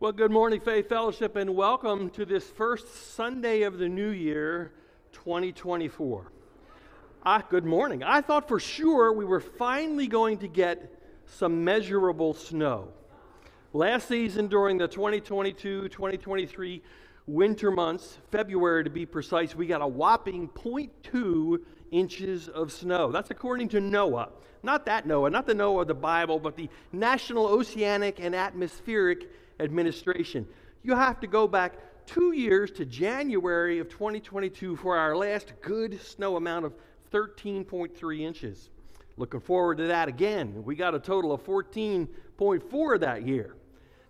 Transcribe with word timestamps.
Well, 0.00 0.12
good 0.12 0.30
morning, 0.30 0.60
Faith 0.60 0.88
Fellowship, 0.88 1.34
and 1.34 1.56
welcome 1.56 2.10
to 2.10 2.24
this 2.24 2.44
first 2.44 3.16
Sunday 3.16 3.62
of 3.62 3.78
the 3.78 3.88
new 3.88 4.10
year, 4.10 4.70
2024. 5.10 6.30
Ah, 7.24 7.42
good 7.50 7.64
morning. 7.64 8.04
I 8.04 8.20
thought 8.20 8.46
for 8.46 8.60
sure 8.60 9.12
we 9.12 9.24
were 9.24 9.40
finally 9.40 10.06
going 10.06 10.38
to 10.38 10.46
get 10.46 10.94
some 11.26 11.64
measurable 11.64 12.32
snow. 12.32 12.90
Last 13.72 14.06
season, 14.06 14.46
during 14.46 14.78
the 14.78 14.86
2022 14.86 15.88
2023 15.88 16.80
winter 17.26 17.72
months, 17.72 18.18
February 18.30 18.84
to 18.84 18.90
be 18.90 19.04
precise, 19.04 19.56
we 19.56 19.66
got 19.66 19.82
a 19.82 19.86
whopping 19.88 20.48
0.2 20.50 21.58
inches 21.90 22.46
of 22.46 22.70
snow. 22.70 23.10
That's 23.10 23.32
according 23.32 23.70
to 23.70 23.80
NOAA. 23.80 24.28
Not 24.62 24.86
that 24.86 25.08
NOAA, 25.08 25.32
not 25.32 25.48
the 25.48 25.54
Noah 25.54 25.82
of 25.82 25.88
the 25.88 25.94
Bible, 25.94 26.38
but 26.38 26.54
the 26.54 26.70
National 26.92 27.48
Oceanic 27.48 28.20
and 28.20 28.36
Atmospheric 28.36 29.28
administration. 29.60 30.46
You 30.82 30.94
have 30.94 31.20
to 31.20 31.26
go 31.26 31.48
back 31.48 31.74
two 32.06 32.32
years 32.32 32.70
to 32.72 32.84
January 32.86 33.78
of 33.78 33.88
2022 33.88 34.76
for 34.76 34.96
our 34.96 35.16
last 35.16 35.52
good 35.60 36.00
snow 36.00 36.36
amount 36.36 36.64
of 36.64 36.74
13.3 37.12 38.20
inches. 38.20 38.70
Looking 39.16 39.40
forward 39.40 39.78
to 39.78 39.88
that 39.88 40.08
again. 40.08 40.62
We 40.64 40.76
got 40.76 40.94
a 40.94 41.00
total 41.00 41.32
of 41.32 41.44
14.4 41.44 43.00
that 43.00 43.26
year. 43.26 43.56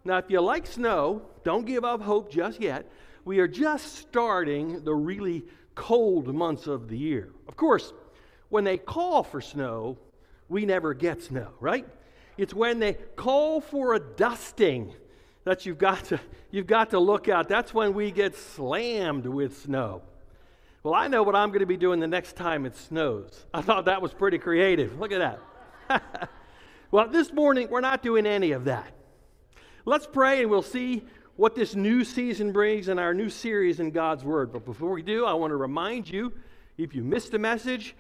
Now, 0.04 0.18
if 0.18 0.26
you 0.28 0.40
like 0.40 0.66
snow, 0.66 1.22
don't 1.44 1.66
give 1.66 1.84
up 1.84 2.02
hope 2.02 2.30
just 2.30 2.60
yet. 2.60 2.90
We 3.24 3.40
are 3.40 3.48
just 3.48 3.96
starting 3.96 4.84
the 4.84 4.94
really 4.94 5.44
cold 5.74 6.32
months 6.34 6.66
of 6.66 6.88
the 6.88 6.96
year. 6.96 7.30
Of 7.46 7.56
course, 7.56 7.92
when 8.48 8.64
they 8.64 8.78
call 8.78 9.22
for 9.22 9.40
snow, 9.40 9.98
we 10.48 10.64
never 10.64 10.94
get 10.94 11.22
snow, 11.22 11.48
right? 11.60 11.86
It's 12.36 12.54
when 12.54 12.78
they 12.78 12.94
call 13.16 13.60
for 13.60 13.94
a 13.94 14.00
dusting 14.00 14.94
that 15.48 15.64
you've 15.64 15.78
got 15.78 16.04
to, 16.04 16.20
you've 16.50 16.66
got 16.66 16.90
to 16.90 16.98
look 16.98 17.26
out. 17.26 17.48
That's 17.48 17.72
when 17.72 17.94
we 17.94 18.10
get 18.10 18.36
slammed 18.36 19.24
with 19.24 19.62
snow. 19.62 20.02
Well, 20.82 20.92
I 20.92 21.08
know 21.08 21.22
what 21.22 21.34
I'm 21.34 21.48
going 21.48 21.60
to 21.60 21.66
be 21.66 21.78
doing 21.78 22.00
the 22.00 22.06
next 22.06 22.36
time 22.36 22.66
it 22.66 22.76
snows. 22.76 23.46
I 23.54 23.62
thought 23.62 23.86
that 23.86 24.02
was 24.02 24.12
pretty 24.12 24.36
creative. 24.36 25.00
Look 25.00 25.10
at 25.10 25.40
that. 25.88 26.28
well, 26.90 27.08
this 27.08 27.32
morning, 27.32 27.68
we're 27.70 27.80
not 27.80 28.02
doing 28.02 28.26
any 28.26 28.52
of 28.52 28.66
that. 28.66 28.92
Let's 29.86 30.06
pray 30.06 30.42
and 30.42 30.50
we'll 30.50 30.60
see 30.60 31.06
what 31.36 31.54
this 31.54 31.74
new 31.74 32.04
season 32.04 32.52
brings 32.52 32.88
in 32.90 32.98
our 32.98 33.14
new 33.14 33.30
series 33.30 33.80
in 33.80 33.90
God's 33.90 34.24
Word. 34.24 34.52
But 34.52 34.66
before 34.66 34.90
we 34.90 35.02
do, 35.02 35.24
I 35.24 35.32
want 35.32 35.52
to 35.52 35.56
remind 35.56 36.10
you 36.10 36.34
if 36.76 36.94
you 36.94 37.02
missed 37.02 37.32
a 37.32 37.38
message, 37.38 37.96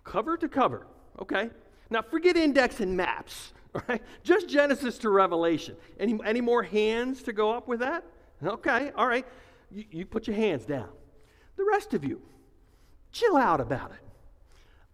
Cover 0.04 0.38
to 0.38 0.48
cover, 0.48 0.88
okay? 1.20 1.50
Now 1.90 2.02
forget 2.02 2.38
index 2.38 2.80
and 2.80 2.96
maps. 2.96 3.54
Right? 3.88 4.02
Just 4.24 4.50
Genesis 4.50 4.98
to 5.00 5.10
Revelation. 5.10 5.76
Any, 6.00 6.18
any 6.26 6.42
more 6.42 6.64
hands 6.64 7.22
to 7.24 7.34
go 7.34 7.52
up 7.52 7.68
with 7.68 7.82
that? 7.82 8.04
Okay, 8.44 8.92
all 8.96 9.08
right. 9.08 9.26
You, 9.72 9.86
you 9.92 10.06
put 10.06 10.28
your 10.28 10.36
hands 10.36 10.66
down. 10.66 10.90
The 11.58 11.64
rest 11.64 11.94
of 11.94 12.04
you, 12.04 12.22
chill 13.12 13.38
out 13.38 13.60
about 13.60 13.92
it. 13.92 14.00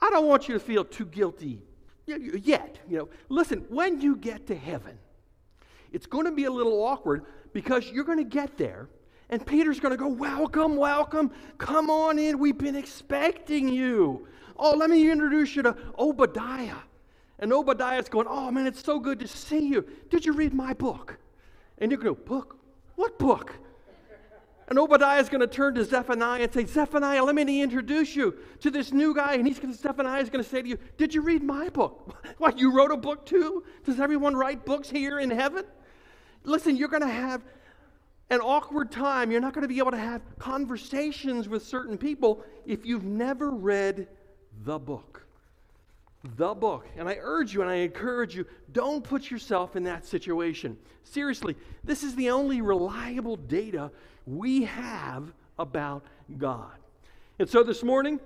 I 0.02 0.10
don't 0.10 0.28
want 0.28 0.48
you 0.48 0.54
to 0.56 0.60
feel 0.60 0.84
too 0.84 1.06
guilty 1.06 1.62
yet. 2.06 2.80
You 2.90 2.98
know, 2.98 3.10
listen, 3.30 3.66
when 3.70 4.02
you 4.02 4.16
get 4.16 4.48
to 4.48 4.56
heaven, 4.56 4.98
it's 5.92 6.06
going 6.06 6.26
to 6.26 6.32
be 6.32 6.46
a 6.46 6.52
little 6.52 6.84
awkward 6.84 7.26
because 7.54 7.90
you're 7.90 8.04
going 8.04 8.18
to 8.18 8.24
get 8.24 8.58
there 8.58 8.90
and 9.30 9.46
Peter's 9.46 9.80
going 9.80 9.92
to 9.92 9.98
go, 9.98 10.08
Welcome, 10.08 10.76
welcome, 10.76 11.32
come 11.58 11.90
on 11.90 12.20
in. 12.20 12.38
We've 12.38 12.58
been 12.58 12.76
expecting 12.76 13.68
you. 13.68 14.28
Oh, 14.58 14.76
let 14.76 14.90
me 14.90 15.10
introduce 15.10 15.56
you 15.56 15.64
to 15.64 15.76
Obadiah. 15.98 16.76
And 17.44 17.52
Obadiah's 17.52 18.08
going, 18.08 18.26
Oh 18.30 18.50
man, 18.52 18.66
it's 18.68 18.82
so 18.82 19.02
good 19.02 19.20
to 19.20 19.28
see 19.28 19.68
you. 19.68 19.86
Did 20.10 20.26
you 20.26 20.32
read 20.32 20.54
my 20.54 20.72
book? 20.72 21.18
And 21.78 21.92
you 21.92 21.98
go, 21.98 22.14
Book? 22.14 22.56
What 22.96 23.20
book? 23.20 23.54
And 24.70 24.80
Obadiah's 24.80 25.28
going 25.28 25.42
to 25.42 25.48
turn 25.48 25.76
to 25.76 25.84
Zephaniah 25.84 26.44
and 26.44 26.54
say, 26.54 26.64
Zephaniah, 26.64 27.22
let 27.22 27.36
me 27.36 27.62
introduce 27.62 28.16
you 28.16 28.34
to 28.62 28.72
this 28.72 28.94
new 28.94 29.14
guy. 29.14 29.34
And 29.34 29.46
he's 29.46 29.60
going 29.60 29.74
to, 29.74 29.78
Zephaniah's 29.78 30.30
going 30.30 30.42
to 30.42 30.50
say 30.50 30.62
to 30.62 30.70
you, 30.70 30.78
Did 30.98 31.14
you 31.14 31.22
read 31.22 31.44
my 31.44 31.68
book? 31.68 32.16
What, 32.38 32.58
you 32.58 32.72
wrote 32.72 32.92
a 32.92 32.98
book 32.98 33.26
too? 33.26 33.66
Does 33.84 34.00
everyone 34.00 34.38
write 34.38 34.66
books 34.66 34.90
here 34.90 35.20
in 35.20 35.30
heaven? 35.30 35.66
Listen, 36.46 36.78
you're 36.78 36.88
going 36.88 37.04
to 37.04 37.10
have 37.10 37.44
an 38.30 38.40
awkward 38.40 38.90
time. 38.90 39.32
You're 39.32 39.42
not 39.42 39.54
going 39.54 39.64
to 39.64 39.68
be 39.68 39.80
able 39.80 39.92
to 39.92 39.98
have 39.98 40.22
conversations 40.40 41.50
with 41.50 41.62
certain 41.66 41.98
people 41.98 42.42
if 42.66 42.86
you've 42.86 43.04
never 43.04 43.52
read 43.52 44.08
the 44.64 44.80
book 44.80 45.23
the 46.24 46.54
book. 46.54 46.88
And 46.98 47.08
I 47.10 47.18
urge 47.22 47.54
you 47.54 47.62
and 47.62 47.70
I 47.70 47.76
encourage 47.76 48.36
you 48.36 48.46
don't 48.72 49.04
put 49.04 49.30
yourself 49.30 49.76
in 49.76 49.84
that 49.84 50.06
situation. 50.06 50.78
Seriously, 51.04 51.56
this 51.84 52.04
is 52.04 52.16
the 52.16 52.30
only 52.30 52.62
reliable 52.62 53.36
data 53.36 53.92
we 54.26 54.64
have 54.64 55.34
about 55.60 56.04
God. 56.38 56.72
And 57.40 57.50
so 57.50 57.64
this 57.64 57.84
morning, 57.84 58.20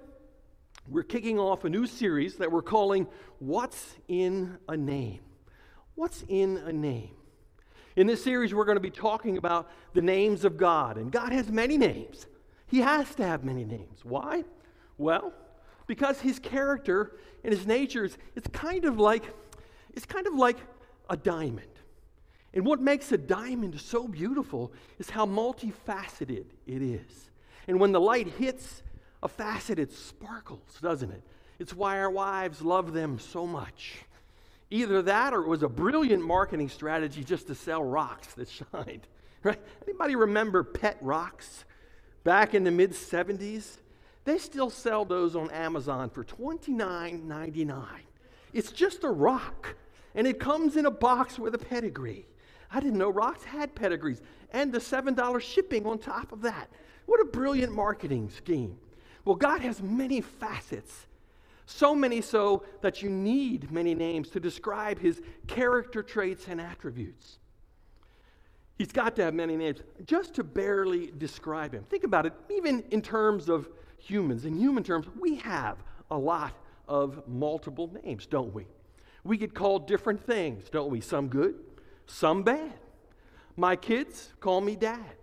we're 0.89 1.03
kicking 1.03 1.39
off 1.39 1.65
a 1.65 1.69
new 1.69 1.87
series 1.87 2.35
that 2.35 2.51
we're 2.51 2.61
calling 2.61 3.07
What's 3.39 3.95
in 4.07 4.57
a 4.69 4.77
Name? 4.77 5.19
What's 5.95 6.23
in 6.27 6.57
a 6.57 6.71
Name? 6.71 7.09
In 7.95 8.05
this 8.05 8.23
series, 8.23 8.53
we're 8.53 8.65
going 8.65 8.77
to 8.77 8.81
be 8.81 8.91
talking 8.91 9.37
about 9.37 9.71
the 9.93 10.03
names 10.03 10.45
of 10.45 10.55
God. 10.55 10.97
And 10.97 11.11
God 11.11 11.31
has 11.31 11.49
many 11.49 11.77
names. 11.77 12.27
He 12.67 12.81
has 12.81 13.13
to 13.15 13.25
have 13.25 13.43
many 13.43 13.65
names. 13.65 13.99
Why? 14.03 14.43
Well, 14.99 15.33
because 15.87 16.19
his 16.21 16.37
character 16.39 17.13
and 17.43 17.53
his 17.53 17.65
nature 17.65 18.05
is 18.05 18.17
it's 18.35 18.47
kind 18.49 18.85
of 18.85 18.99
like 18.99 19.23
it's 19.93 20.05
kind 20.05 20.27
of 20.27 20.35
like 20.35 20.57
a 21.09 21.17
diamond. 21.17 21.67
And 22.53 22.65
what 22.65 22.81
makes 22.81 23.11
a 23.11 23.17
diamond 23.17 23.79
so 23.79 24.07
beautiful 24.07 24.71
is 24.99 25.09
how 25.09 25.25
multifaceted 25.25 26.45
it 26.65 26.81
is. 26.81 27.29
And 27.67 27.79
when 27.79 27.91
the 27.91 27.99
light 27.99 28.27
hits 28.27 28.83
a 29.21 29.27
facet, 29.27 29.79
it 29.79 29.91
sparkles, 29.91 30.77
doesn't 30.81 31.11
it? 31.11 31.23
It's 31.59 31.73
why 31.73 31.99
our 31.99 32.09
wives 32.09 32.61
love 32.61 32.93
them 32.93 33.19
so 33.19 33.45
much. 33.45 33.95
Either 34.69 35.01
that 35.01 35.33
or 35.33 35.41
it 35.41 35.47
was 35.47 35.63
a 35.63 35.69
brilliant 35.69 36.23
marketing 36.23 36.69
strategy 36.69 37.23
just 37.23 37.47
to 37.47 37.55
sell 37.55 37.83
rocks 37.83 38.33
that 38.35 38.49
shined. 38.49 39.07
Right? 39.43 39.61
Anybody 39.87 40.15
remember 40.15 40.63
pet 40.63 40.97
rocks 40.99 41.63
back 42.23 42.55
in 42.55 42.63
the 42.63 42.71
mid 42.71 42.91
70s? 42.91 43.77
They 44.27 44.37
still 44.39 44.69
sell 44.69 45.05
those 45.05 45.37
on 45.37 45.49
Amazon 45.51 46.09
for 46.09 46.25
$29.99. 46.25 47.85
It's 48.51 48.73
just 48.73 49.05
a 49.05 49.09
rock, 49.09 49.77
and 50.15 50.27
it 50.27 50.37
comes 50.37 50.75
in 50.75 50.85
a 50.85 50.91
box 50.91 51.39
with 51.39 51.55
a 51.55 51.57
pedigree. 51.57 52.25
I 52.69 52.81
didn't 52.81 52.97
know 52.97 53.09
rocks 53.09 53.45
had 53.45 53.73
pedigrees, 53.73 54.21
and 54.51 54.73
the 54.73 54.79
$7 54.79 55.41
shipping 55.41 55.85
on 55.85 55.97
top 55.97 56.33
of 56.33 56.41
that. 56.41 56.69
What 57.05 57.21
a 57.21 57.23
brilliant 57.23 57.71
marketing 57.71 58.29
scheme. 58.29 58.77
Well, 59.23 59.37
God 59.37 59.61
has 59.61 59.81
many 59.81 60.19
facets, 60.19 61.07
so 61.65 61.95
many 61.95 62.19
so 62.19 62.65
that 62.81 63.01
you 63.01 63.09
need 63.09 63.71
many 63.71 63.95
names 63.95 64.27
to 64.31 64.41
describe 64.41 64.99
his 64.99 65.21
character 65.47 66.03
traits 66.03 66.49
and 66.49 66.59
attributes. 66.59 67.39
He's 68.77 68.91
got 68.91 69.15
to 69.15 69.23
have 69.23 69.33
many 69.33 69.55
names 69.55 69.79
just 70.05 70.33
to 70.33 70.43
barely 70.43 71.13
describe 71.17 71.73
him. 71.73 71.85
Think 71.85 72.03
about 72.03 72.25
it, 72.25 72.33
even 72.49 72.83
in 72.91 73.01
terms 73.01 73.47
of 73.47 73.69
humans. 73.97 74.45
In 74.45 74.57
human 74.57 74.83
terms, 74.83 75.07
we 75.19 75.35
have 75.37 75.77
a 76.09 76.17
lot 76.17 76.53
of 76.87 77.27
multiple 77.27 77.91
names, 78.03 78.25
don't 78.25 78.53
we? 78.53 78.65
We 79.23 79.37
get 79.37 79.53
called 79.53 79.87
different 79.87 80.25
things, 80.25 80.69
don't 80.69 80.89
we? 80.89 81.01
Some 81.01 81.27
good, 81.27 81.55
some 82.05 82.43
bad. 82.43 82.73
My 83.55 83.75
kids 83.75 84.33
call 84.39 84.61
me 84.61 84.75
dad. 84.75 85.15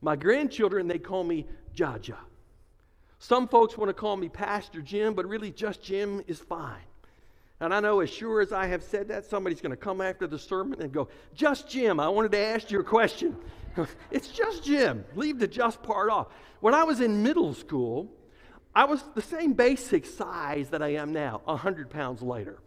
My 0.00 0.16
grandchildren, 0.16 0.86
they 0.86 0.98
call 0.98 1.24
me 1.24 1.46
Jaja. 1.74 2.16
Some 3.18 3.48
folks 3.48 3.76
want 3.76 3.88
to 3.88 3.94
call 3.94 4.16
me 4.16 4.28
Pastor 4.28 4.80
Jim, 4.80 5.14
but 5.14 5.26
really 5.26 5.50
just 5.50 5.82
Jim 5.82 6.22
is 6.26 6.38
fine. 6.38 6.82
And 7.60 7.74
I 7.74 7.80
know 7.80 8.00
as 8.00 8.10
sure 8.10 8.40
as 8.40 8.52
I 8.52 8.66
have 8.66 8.84
said 8.84 9.08
that, 9.08 9.24
somebody's 9.24 9.60
going 9.60 9.70
to 9.70 9.76
come 9.76 10.00
after 10.00 10.28
the 10.28 10.38
sermon 10.38 10.80
and 10.80 10.92
go, 10.92 11.08
Just 11.34 11.68
Jim, 11.68 11.98
I 11.98 12.08
wanted 12.08 12.32
to 12.32 12.38
ask 12.38 12.70
you 12.70 12.78
a 12.78 12.84
question. 12.84 13.36
It's 14.10 14.28
just 14.28 14.64
Jim. 14.64 15.04
Leave 15.14 15.38
the 15.38 15.48
just 15.48 15.82
part 15.82 16.10
off. 16.10 16.28
When 16.60 16.74
I 16.74 16.84
was 16.84 17.00
in 17.00 17.22
middle 17.22 17.54
school, 17.54 18.10
I 18.74 18.84
was 18.84 19.02
the 19.14 19.22
same 19.22 19.54
basic 19.54 20.06
size 20.06 20.70
that 20.70 20.82
I 20.82 20.94
am 20.94 21.12
now, 21.12 21.40
100 21.44 21.90
pounds 21.90 22.22
lighter. 22.22 22.58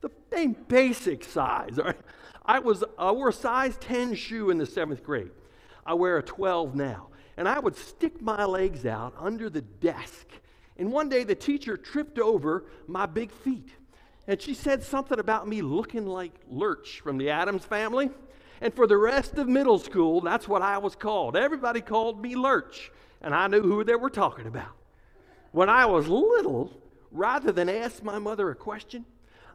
The 0.00 0.10
same 0.32 0.56
basic 0.68 1.24
size. 1.24 1.76
Right? 1.76 1.96
I, 2.44 2.58
was, 2.58 2.82
I 2.98 3.12
wore 3.12 3.28
a 3.28 3.32
size 3.32 3.76
10 3.78 4.14
shoe 4.14 4.50
in 4.50 4.58
the 4.58 4.66
seventh 4.66 5.04
grade. 5.04 5.30
I 5.84 5.94
wear 5.94 6.18
a 6.18 6.22
12 6.22 6.74
now. 6.74 7.08
And 7.36 7.48
I 7.48 7.58
would 7.58 7.76
stick 7.76 8.20
my 8.20 8.44
legs 8.44 8.84
out 8.84 9.14
under 9.18 9.48
the 9.48 9.62
desk. 9.62 10.26
And 10.76 10.92
one 10.92 11.08
day 11.08 11.24
the 11.24 11.34
teacher 11.34 11.76
tripped 11.76 12.18
over 12.18 12.64
my 12.86 13.06
big 13.06 13.30
feet. 13.30 13.68
And 14.26 14.40
she 14.40 14.54
said 14.54 14.82
something 14.82 15.18
about 15.18 15.48
me 15.48 15.62
looking 15.62 16.06
like 16.06 16.32
Lurch 16.48 17.00
from 17.00 17.18
the 17.18 17.30
Addams 17.30 17.64
family. 17.64 18.10
And 18.60 18.74
for 18.74 18.86
the 18.86 18.96
rest 18.96 19.38
of 19.38 19.48
middle 19.48 19.78
school, 19.78 20.20
that's 20.20 20.46
what 20.46 20.62
I 20.62 20.78
was 20.78 20.94
called. 20.94 21.36
Everybody 21.36 21.80
called 21.80 22.20
me 22.20 22.34
Lurch, 22.34 22.92
and 23.22 23.34
I 23.34 23.46
knew 23.46 23.62
who 23.62 23.84
they 23.84 23.94
were 23.94 24.10
talking 24.10 24.46
about. 24.46 24.76
When 25.52 25.68
I 25.68 25.86
was 25.86 26.08
little, 26.08 26.70
rather 27.10 27.52
than 27.52 27.68
ask 27.68 28.02
my 28.02 28.18
mother 28.18 28.50
a 28.50 28.54
question, 28.54 29.04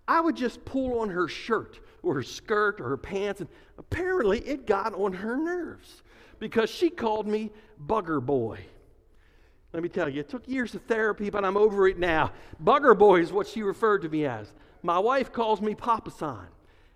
I 0.07 0.21
would 0.21 0.35
just 0.35 0.65
pull 0.65 0.99
on 0.99 1.09
her 1.09 1.27
shirt 1.27 1.79
or 2.03 2.15
her 2.15 2.23
skirt 2.23 2.81
or 2.81 2.89
her 2.89 2.97
pants, 2.97 3.41
and 3.41 3.49
apparently 3.77 4.39
it 4.39 4.65
got 4.65 4.93
on 4.93 5.13
her 5.13 5.37
nerves 5.37 6.03
because 6.39 6.69
she 6.69 6.89
called 6.89 7.27
me 7.27 7.51
Bugger 7.87 8.23
Boy. 8.23 8.59
Let 9.73 9.83
me 9.83 9.89
tell 9.89 10.07
you, 10.07 10.21
it 10.21 10.29
took 10.29 10.47
years 10.47 10.73
of 10.73 10.83
therapy, 10.83 11.29
but 11.29 11.43
I'm 11.43 11.57
over 11.57 11.87
it 11.87 11.97
now. 11.97 12.31
Bugger 12.63 12.97
Boy 12.97 13.21
is 13.21 13.33
what 13.33 13.47
she 13.47 13.61
referred 13.61 14.03
to 14.03 14.09
me 14.09 14.25
as. 14.25 14.53
My 14.83 14.99
wife 14.99 15.31
calls 15.31 15.61
me 15.61 15.75
Papa 15.75 16.11
San. 16.11 16.47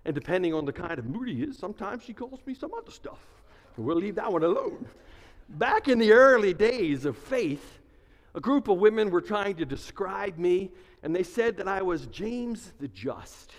And 0.10 0.16
depending 0.16 0.56
on 0.56 0.66
the 0.66 0.74
kind 0.74 0.98
of 0.98 1.06
mood 1.06 1.30
he 1.30 1.44
is, 1.44 1.56
sometimes 1.56 2.02
she 2.02 2.16
calls 2.16 2.40
me 2.48 2.56
some 2.56 2.74
other 2.74 2.90
stuff. 2.90 3.20
We'll 3.78 3.96
leave 3.96 4.16
that 4.16 4.34
one 4.34 4.42
alone. 4.42 4.88
Back 5.50 5.88
in 5.88 6.00
the 6.00 6.14
early 6.14 6.52
days 6.52 7.06
of 7.06 7.16
faith, 7.16 7.78
a 8.34 8.42
group 8.42 8.70
of 8.70 8.80
women 8.80 9.12
were 9.12 9.22
trying 9.22 9.58
to 9.58 9.66
describe 9.66 10.40
me, 10.40 10.72
and 11.04 11.16
they 11.16 11.22
said 11.22 11.58
that 11.58 11.68
I 11.68 11.84
was 11.84 12.08
James 12.08 12.74
the 12.80 12.88
Just. 12.88 13.52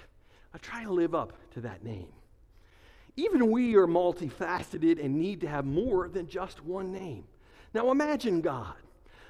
I 0.52 0.58
try 0.58 0.82
to 0.82 0.92
live 0.92 1.14
up 1.14 1.34
to 1.52 1.60
that 1.60 1.84
name. 1.84 2.08
Even 3.14 3.52
we 3.52 3.76
are 3.76 3.86
multifaceted 3.86 5.00
and 5.00 5.20
need 5.20 5.42
to 5.42 5.46
have 5.46 5.66
more 5.66 6.08
than 6.08 6.26
just 6.26 6.64
one 6.64 6.90
name. 6.90 7.22
Now 7.74 7.92
imagine 7.92 8.40
God. 8.40 8.74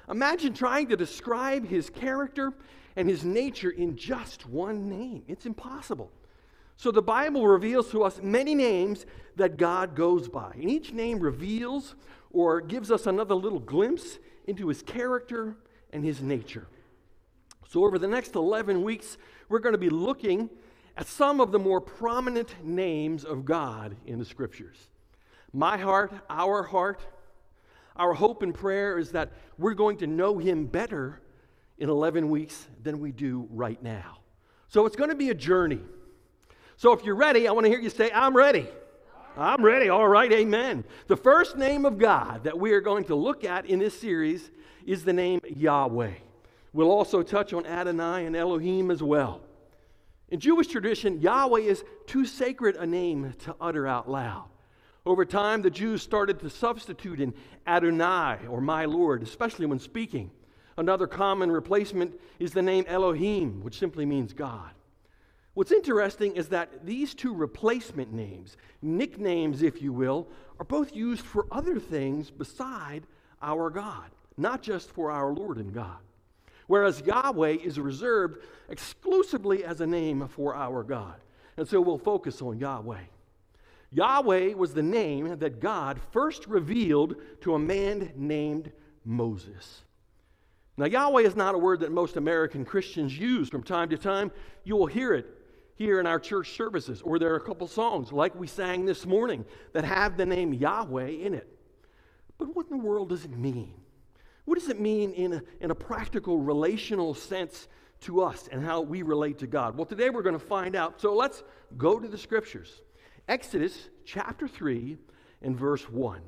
Imagine 0.09 0.55
trying 0.55 0.87
to 0.87 0.97
describe 0.97 1.67
his 1.67 1.87
character 1.87 2.51
and 2.95 3.07
his 3.07 3.23
nature 3.23 3.69
in 3.69 3.95
just 3.95 4.47
one 4.47 4.89
name. 4.89 5.21
It's 5.27 5.45
impossible. 5.45 6.11
So 6.81 6.89
the 6.89 6.99
Bible 6.99 7.45
reveals 7.45 7.91
to 7.91 8.01
us 8.01 8.19
many 8.23 8.55
names 8.55 9.05
that 9.35 9.55
God 9.55 9.95
goes 9.95 10.27
by. 10.27 10.49
And 10.55 10.67
each 10.67 10.91
name 10.91 11.19
reveals 11.19 11.93
or 12.31 12.59
gives 12.59 12.89
us 12.89 13.05
another 13.05 13.35
little 13.35 13.59
glimpse 13.59 14.17
into 14.47 14.67
his 14.67 14.81
character 14.81 15.55
and 15.93 16.03
his 16.03 16.23
nature. 16.23 16.65
So 17.69 17.85
over 17.85 17.99
the 17.99 18.07
next 18.07 18.33
11 18.33 18.81
weeks, 18.81 19.19
we're 19.47 19.59
going 19.59 19.75
to 19.75 19.77
be 19.77 19.91
looking 19.91 20.49
at 20.97 21.05
some 21.05 21.39
of 21.39 21.51
the 21.51 21.59
more 21.59 21.79
prominent 21.79 22.55
names 22.63 23.25
of 23.25 23.45
God 23.45 23.95
in 24.07 24.17
the 24.17 24.25
scriptures. 24.25 24.89
My 25.53 25.77
heart, 25.77 26.11
our 26.31 26.63
heart, 26.63 27.05
our 27.95 28.15
hope 28.15 28.41
and 28.41 28.55
prayer 28.55 28.97
is 28.97 29.11
that 29.11 29.31
we're 29.59 29.75
going 29.75 29.97
to 29.97 30.07
know 30.07 30.39
him 30.39 30.65
better 30.65 31.21
in 31.77 31.89
11 31.89 32.27
weeks 32.27 32.67
than 32.81 32.99
we 32.99 33.11
do 33.11 33.47
right 33.51 33.83
now. 33.83 34.17
So 34.67 34.87
it's 34.87 34.95
going 34.95 35.11
to 35.11 35.15
be 35.15 35.29
a 35.29 35.35
journey. 35.35 35.81
So 36.81 36.93
if 36.93 37.05
you're 37.05 37.13
ready, 37.13 37.47
I 37.47 37.51
want 37.51 37.65
to 37.65 37.69
hear 37.69 37.79
you 37.79 37.91
say, 37.91 38.09
I'm 38.11 38.35
ready. 38.35 38.67
I'm 39.37 39.63
ready. 39.63 39.89
All 39.89 40.07
right, 40.07 40.31
amen. 40.31 40.83
The 41.05 41.15
first 41.15 41.55
name 41.55 41.85
of 41.85 41.99
God 41.99 42.45
that 42.45 42.57
we 42.57 42.71
are 42.71 42.81
going 42.81 43.03
to 43.03 43.13
look 43.13 43.43
at 43.43 43.67
in 43.67 43.77
this 43.77 43.99
series 43.99 44.49
is 44.87 45.03
the 45.03 45.13
name 45.13 45.41
Yahweh. 45.47 46.13
We'll 46.73 46.89
also 46.89 47.21
touch 47.21 47.53
on 47.53 47.67
Adonai 47.67 48.25
and 48.25 48.35
Elohim 48.35 48.89
as 48.89 49.03
well. 49.03 49.41
In 50.29 50.39
Jewish 50.39 50.69
tradition, 50.69 51.21
Yahweh 51.21 51.59
is 51.59 51.83
too 52.07 52.25
sacred 52.25 52.75
a 52.77 52.87
name 52.87 53.35
to 53.43 53.55
utter 53.61 53.85
out 53.85 54.09
loud. 54.09 54.49
Over 55.05 55.23
time, 55.23 55.61
the 55.61 55.69
Jews 55.69 56.01
started 56.01 56.39
to 56.39 56.49
substitute 56.49 57.21
in 57.21 57.35
Adonai 57.67 58.47
or 58.49 58.59
my 58.59 58.85
Lord, 58.85 59.21
especially 59.21 59.67
when 59.67 59.77
speaking. 59.77 60.31
Another 60.77 61.05
common 61.05 61.51
replacement 61.51 62.19
is 62.39 62.53
the 62.53 62.63
name 62.63 62.85
Elohim, 62.87 63.61
which 63.61 63.77
simply 63.77 64.07
means 64.07 64.33
God. 64.33 64.71
What's 65.53 65.71
interesting 65.71 66.35
is 66.35 66.47
that 66.49 66.85
these 66.85 67.13
two 67.13 67.33
replacement 67.33 68.13
names, 68.13 68.55
nicknames, 68.81 69.61
if 69.61 69.81
you 69.81 69.91
will, 69.91 70.29
are 70.59 70.65
both 70.65 70.95
used 70.95 71.25
for 71.25 71.45
other 71.51 71.77
things 71.77 72.31
beside 72.31 73.03
our 73.41 73.69
God, 73.69 74.11
not 74.37 74.61
just 74.61 74.91
for 74.91 75.11
our 75.11 75.33
Lord 75.33 75.57
and 75.57 75.73
God. 75.73 75.97
Whereas 76.67 77.01
Yahweh 77.05 77.57
is 77.63 77.77
reserved 77.79 78.45
exclusively 78.69 79.65
as 79.65 79.81
a 79.81 79.87
name 79.87 80.25
for 80.29 80.55
our 80.55 80.83
God. 80.83 81.15
And 81.57 81.67
so 81.67 81.81
we'll 81.81 81.97
focus 81.97 82.41
on 82.41 82.59
Yahweh. 82.59 83.03
Yahweh 83.91 84.53
was 84.53 84.73
the 84.73 84.81
name 84.81 85.37
that 85.39 85.59
God 85.59 85.99
first 86.11 86.47
revealed 86.47 87.15
to 87.41 87.55
a 87.55 87.59
man 87.59 88.13
named 88.15 88.71
Moses. 89.03 89.81
Now, 90.77 90.85
Yahweh 90.85 91.23
is 91.23 91.35
not 91.35 91.55
a 91.55 91.57
word 91.57 91.81
that 91.81 91.91
most 91.91 92.15
American 92.15 92.63
Christians 92.63 93.17
use. 93.17 93.49
From 93.49 93.63
time 93.63 93.89
to 93.89 93.97
time, 93.97 94.31
you 94.63 94.77
will 94.77 94.85
hear 94.85 95.13
it 95.13 95.40
here 95.75 95.99
in 95.99 96.07
our 96.07 96.19
church 96.19 96.55
services, 96.55 97.01
or 97.01 97.19
there 97.19 97.33
are 97.33 97.37
a 97.37 97.41
couple 97.41 97.67
songs 97.67 98.11
like 98.11 98.35
we 98.35 98.47
sang 98.47 98.85
this 98.85 99.05
morning 99.05 99.45
that 99.73 99.83
have 99.83 100.17
the 100.17 100.25
name 100.25 100.53
Yahweh 100.53 101.07
in 101.07 101.33
it. 101.33 101.47
But 102.37 102.55
what 102.55 102.67
in 102.69 102.77
the 102.77 102.83
world 102.83 103.09
does 103.09 103.25
it 103.25 103.31
mean? 103.31 103.73
What 104.45 104.59
does 104.59 104.69
it 104.69 104.79
mean 104.79 105.13
in 105.13 105.33
a, 105.33 105.43
in 105.59 105.71
a 105.71 105.75
practical 105.75 106.39
relational 106.39 107.13
sense 107.13 107.67
to 108.01 108.21
us 108.21 108.49
and 108.51 108.63
how 108.63 108.81
we 108.81 109.01
relate 109.01 109.39
to 109.39 109.47
God? 109.47 109.77
Well, 109.77 109.85
today 109.85 110.09
we're 110.09 110.23
going 110.23 110.37
to 110.37 110.45
find 110.45 110.75
out. 110.75 110.99
So 110.99 111.15
let's 111.15 111.43
go 111.77 111.99
to 111.99 112.07
the 112.07 112.17
scriptures. 112.17 112.81
Exodus 113.27 113.89
chapter 114.05 114.47
3 114.47 114.97
and 115.41 115.57
verse 115.57 115.83
1. 115.89 116.21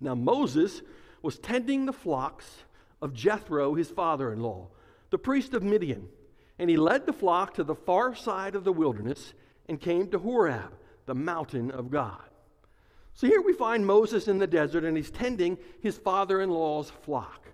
Now, 0.00 0.14
Moses 0.14 0.82
was 1.22 1.38
tending 1.38 1.86
the 1.86 1.92
flocks 1.92 2.46
of 3.02 3.12
Jethro, 3.12 3.74
his 3.74 3.90
father 3.90 4.32
in 4.32 4.40
law, 4.40 4.68
the 5.10 5.18
priest 5.18 5.54
of 5.54 5.62
Midian. 5.62 6.08
And 6.58 6.68
he 6.68 6.76
led 6.76 7.06
the 7.06 7.12
flock 7.12 7.54
to 7.54 7.64
the 7.64 7.74
far 7.74 8.14
side 8.14 8.54
of 8.54 8.64
the 8.64 8.72
wilderness 8.72 9.34
and 9.68 9.80
came 9.80 10.08
to 10.10 10.18
Horeb, 10.18 10.72
the 11.06 11.14
mountain 11.14 11.70
of 11.70 11.90
God. 11.90 12.22
So 13.14 13.26
here 13.26 13.42
we 13.42 13.52
find 13.52 13.86
Moses 13.86 14.28
in 14.28 14.38
the 14.38 14.46
desert 14.46 14.84
and 14.84 14.96
he's 14.96 15.10
tending 15.10 15.58
his 15.80 15.98
father 15.98 16.40
in 16.40 16.50
law's 16.50 16.90
flock. 17.02 17.48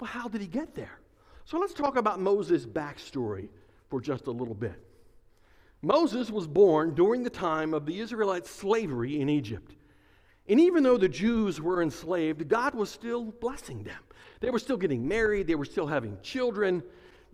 Well, 0.00 0.10
how 0.10 0.28
did 0.28 0.40
he 0.40 0.46
get 0.46 0.74
there? 0.74 0.98
So 1.44 1.58
let's 1.58 1.74
talk 1.74 1.96
about 1.96 2.20
Moses' 2.20 2.66
backstory 2.66 3.48
for 3.90 4.00
just 4.00 4.26
a 4.26 4.32
little 4.32 4.54
bit. 4.54 4.82
Moses 5.82 6.30
was 6.30 6.46
born 6.46 6.94
during 6.94 7.22
the 7.22 7.30
time 7.30 7.74
of 7.74 7.86
the 7.86 8.00
Israelite 8.00 8.46
slavery 8.46 9.20
in 9.20 9.28
Egypt. 9.28 9.76
And 10.48 10.58
even 10.58 10.82
though 10.82 10.98
the 10.98 11.08
Jews 11.08 11.60
were 11.60 11.82
enslaved, 11.82 12.48
God 12.48 12.74
was 12.74 12.90
still 12.90 13.26
blessing 13.26 13.82
them. 13.82 14.00
They 14.40 14.50
were 14.50 14.58
still 14.58 14.76
getting 14.76 15.06
married, 15.06 15.46
they 15.46 15.54
were 15.54 15.64
still 15.64 15.86
having 15.86 16.18
children, 16.22 16.82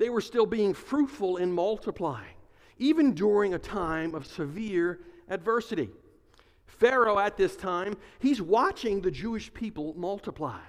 they 0.01 0.09
were 0.09 0.23
still 0.23 0.47
being 0.47 0.73
fruitful 0.73 1.37
and 1.37 1.53
multiplying, 1.53 2.35
even 2.79 3.13
during 3.13 3.53
a 3.53 3.59
time 3.59 4.15
of 4.15 4.27
severe 4.27 5.01
adversity. 5.29 5.91
Pharaoh 6.67 7.19
at 7.19 7.37
this 7.37 7.55
time, 7.55 7.95
he's 8.19 8.41
watching 8.41 9.03
the 9.03 9.11
Jewish 9.11 9.53
people 9.53 9.93
multiply, 9.99 10.63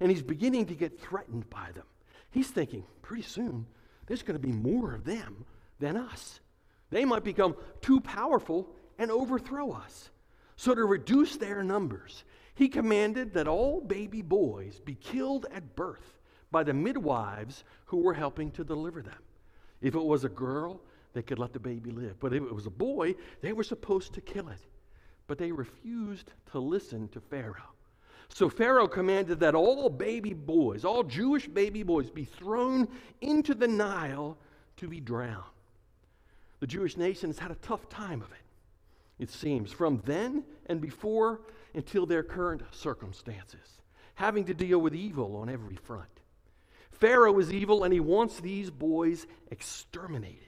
and 0.00 0.10
he's 0.10 0.22
beginning 0.22 0.66
to 0.66 0.74
get 0.74 1.00
threatened 1.00 1.48
by 1.48 1.70
them. 1.72 1.86
He's 2.30 2.50
thinking, 2.50 2.84
pretty 3.00 3.22
soon, 3.22 3.64
there's 4.06 4.22
going 4.22 4.38
to 4.38 4.46
be 4.46 4.52
more 4.52 4.92
of 4.92 5.04
them 5.04 5.46
than 5.78 5.96
us. 5.96 6.40
They 6.90 7.06
might 7.06 7.24
become 7.24 7.56
too 7.80 8.02
powerful 8.02 8.68
and 8.98 9.10
overthrow 9.10 9.72
us. 9.72 10.10
So, 10.56 10.74
to 10.74 10.84
reduce 10.84 11.38
their 11.38 11.64
numbers, 11.64 12.24
he 12.54 12.68
commanded 12.68 13.32
that 13.32 13.48
all 13.48 13.80
baby 13.80 14.20
boys 14.20 14.78
be 14.78 14.94
killed 14.94 15.46
at 15.54 15.74
birth 15.74 16.18
by 16.54 16.62
the 16.62 16.72
midwives 16.72 17.64
who 17.94 18.00
were 18.00 18.14
helping 18.14 18.50
to 18.50 18.64
deliver 18.64 19.02
them. 19.02 19.22
If 19.80 19.94
it 19.94 20.04
was 20.04 20.24
a 20.24 20.28
girl, 20.28 20.80
they 21.12 21.22
could 21.22 21.38
let 21.38 21.52
the 21.52 21.60
baby 21.60 21.92
live. 21.92 22.18
But 22.18 22.32
if 22.32 22.42
it 22.42 22.52
was 22.52 22.66
a 22.66 22.70
boy, 22.70 23.14
they 23.40 23.52
were 23.52 23.62
supposed 23.62 24.14
to 24.14 24.20
kill 24.20 24.48
it. 24.48 24.58
But 25.28 25.38
they 25.38 25.52
refused 25.52 26.32
to 26.50 26.58
listen 26.58 27.06
to 27.10 27.20
Pharaoh. 27.20 27.70
So 28.30 28.48
Pharaoh 28.48 28.88
commanded 28.88 29.38
that 29.40 29.54
all 29.54 29.88
baby 29.88 30.32
boys, 30.32 30.84
all 30.84 31.04
Jewish 31.04 31.46
baby 31.46 31.84
boys, 31.84 32.10
be 32.10 32.24
thrown 32.24 32.88
into 33.20 33.54
the 33.54 33.68
Nile 33.68 34.36
to 34.78 34.88
be 34.88 34.98
drowned. 34.98 35.44
The 36.58 36.66
Jewish 36.66 36.96
nation 36.96 37.30
has 37.30 37.38
had 37.38 37.52
a 37.52 37.56
tough 37.56 37.88
time 37.88 38.22
of 38.22 38.32
it. 38.32 39.22
it 39.22 39.30
seems, 39.30 39.70
from 39.70 40.02
then 40.04 40.42
and 40.66 40.80
before 40.80 41.42
until 41.74 42.06
their 42.06 42.24
current 42.24 42.62
circumstances, 42.72 43.82
having 44.16 44.44
to 44.46 44.54
deal 44.54 44.80
with 44.80 44.96
evil 44.96 45.36
on 45.36 45.48
every 45.48 45.76
front. 45.76 46.08
Pharaoh 47.00 47.38
is 47.38 47.52
evil 47.52 47.84
and 47.84 47.92
he 47.92 48.00
wants 48.00 48.40
these 48.40 48.70
boys 48.70 49.26
exterminated. 49.50 50.40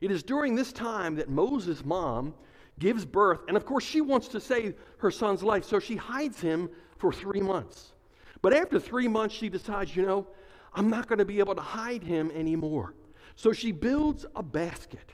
It 0.00 0.10
is 0.10 0.22
during 0.22 0.54
this 0.54 0.72
time 0.72 1.16
that 1.16 1.28
Moses' 1.28 1.84
mom 1.84 2.34
gives 2.78 3.04
birth, 3.04 3.40
and 3.48 3.56
of 3.56 3.64
course, 3.64 3.84
she 3.84 4.00
wants 4.00 4.28
to 4.28 4.40
save 4.40 4.74
her 4.98 5.10
son's 5.10 5.42
life, 5.42 5.64
so 5.64 5.78
she 5.78 5.96
hides 5.96 6.40
him 6.40 6.68
for 6.98 7.12
three 7.12 7.40
months. 7.40 7.94
But 8.42 8.52
after 8.52 8.78
three 8.78 9.08
months, 9.08 9.34
she 9.34 9.48
decides, 9.48 9.96
you 9.96 10.04
know, 10.04 10.26
I'm 10.74 10.90
not 10.90 11.08
going 11.08 11.18
to 11.18 11.24
be 11.24 11.38
able 11.38 11.54
to 11.54 11.62
hide 11.62 12.02
him 12.02 12.30
anymore. 12.32 12.94
So 13.34 13.52
she 13.52 13.72
builds 13.72 14.26
a 14.34 14.42
basket 14.42 15.12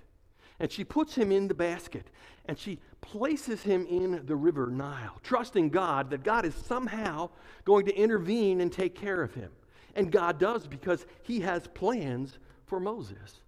and 0.59 0.71
she 0.71 0.85
puts 0.85 1.15
him 1.15 1.33
in 1.33 1.49
the 1.49 1.55
basket 1.55 2.07
and 2.47 2.59
she 2.59 2.79
places 3.01 3.63
him 3.63 3.87
in 3.87 4.27
the 4.27 4.37
river 4.37 4.67
Nile, 4.67 5.19
trusting 5.23 5.71
God 5.71 6.11
that 6.11 6.25
God 6.25 6.45
is 6.45 6.55
somehow 6.55 7.31
going 7.65 7.87
to 7.87 7.95
intervene 7.95 8.61
and 8.61 8.73
take 8.73 8.95
care 8.95 9.23
of 9.23 9.35
him. 9.35 9.51
And 9.95 10.11
God 10.11 10.39
does 10.39 10.67
because 10.67 11.05
he 11.23 11.41
has 11.41 11.67
plans 11.69 12.39
for 12.67 12.81
Moses. 12.81 13.41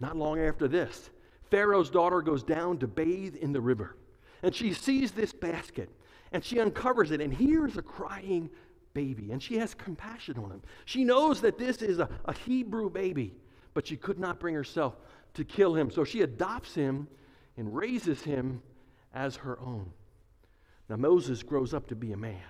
Not 0.00 0.16
long 0.16 0.38
after 0.40 0.68
this, 0.68 1.10
Pharaoh's 1.50 1.90
daughter 1.90 2.22
goes 2.22 2.42
down 2.42 2.78
to 2.78 2.86
bathe 2.86 3.36
in 3.36 3.52
the 3.52 3.60
river. 3.60 3.96
And 4.42 4.54
she 4.54 4.72
sees 4.72 5.12
this 5.12 5.32
basket 5.32 5.90
and 6.32 6.44
she 6.44 6.60
uncovers 6.60 7.10
it 7.10 7.20
and 7.20 7.32
hears 7.32 7.76
a 7.76 7.82
crying 7.82 8.50
baby. 8.94 9.30
And 9.30 9.42
she 9.42 9.58
has 9.58 9.74
compassion 9.74 10.38
on 10.38 10.50
him. 10.50 10.62
She 10.84 11.04
knows 11.04 11.40
that 11.42 11.58
this 11.58 11.82
is 11.82 11.98
a, 11.98 12.08
a 12.24 12.32
Hebrew 12.32 12.90
baby, 12.90 13.34
but 13.74 13.86
she 13.86 13.96
could 13.96 14.18
not 14.18 14.40
bring 14.40 14.54
herself 14.54 14.96
to 15.34 15.44
kill 15.44 15.74
him. 15.74 15.90
So 15.90 16.04
she 16.04 16.22
adopts 16.22 16.74
him 16.74 17.08
and 17.56 17.74
raises 17.74 18.22
him 18.22 18.62
as 19.14 19.36
her 19.36 19.58
own. 19.60 19.90
Now, 20.88 20.96
Moses 20.96 21.42
grows 21.42 21.74
up 21.74 21.88
to 21.88 21.96
be 21.96 22.12
a 22.12 22.16
man. 22.16 22.40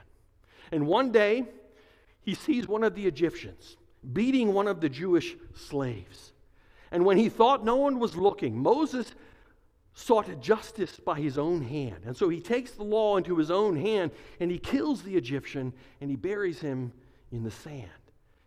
And 0.72 0.86
one 0.86 1.12
day, 1.12 1.46
he 2.26 2.34
sees 2.34 2.66
one 2.66 2.82
of 2.82 2.96
the 2.96 3.06
Egyptians 3.06 3.76
beating 4.12 4.52
one 4.52 4.66
of 4.66 4.80
the 4.80 4.88
Jewish 4.88 5.36
slaves. 5.54 6.32
And 6.90 7.04
when 7.04 7.16
he 7.16 7.28
thought 7.28 7.64
no 7.64 7.76
one 7.76 8.00
was 8.00 8.16
looking, 8.16 8.58
Moses 8.58 9.14
sought 9.94 10.40
justice 10.40 10.98
by 10.98 11.20
his 11.20 11.38
own 11.38 11.62
hand. 11.62 12.02
And 12.04 12.16
so 12.16 12.28
he 12.28 12.40
takes 12.40 12.72
the 12.72 12.82
law 12.82 13.16
into 13.16 13.36
his 13.36 13.50
own 13.50 13.76
hand 13.76 14.10
and 14.40 14.50
he 14.50 14.58
kills 14.58 15.02
the 15.02 15.16
Egyptian 15.16 15.72
and 16.00 16.10
he 16.10 16.16
buries 16.16 16.60
him 16.60 16.92
in 17.30 17.44
the 17.44 17.50
sand. 17.50 17.88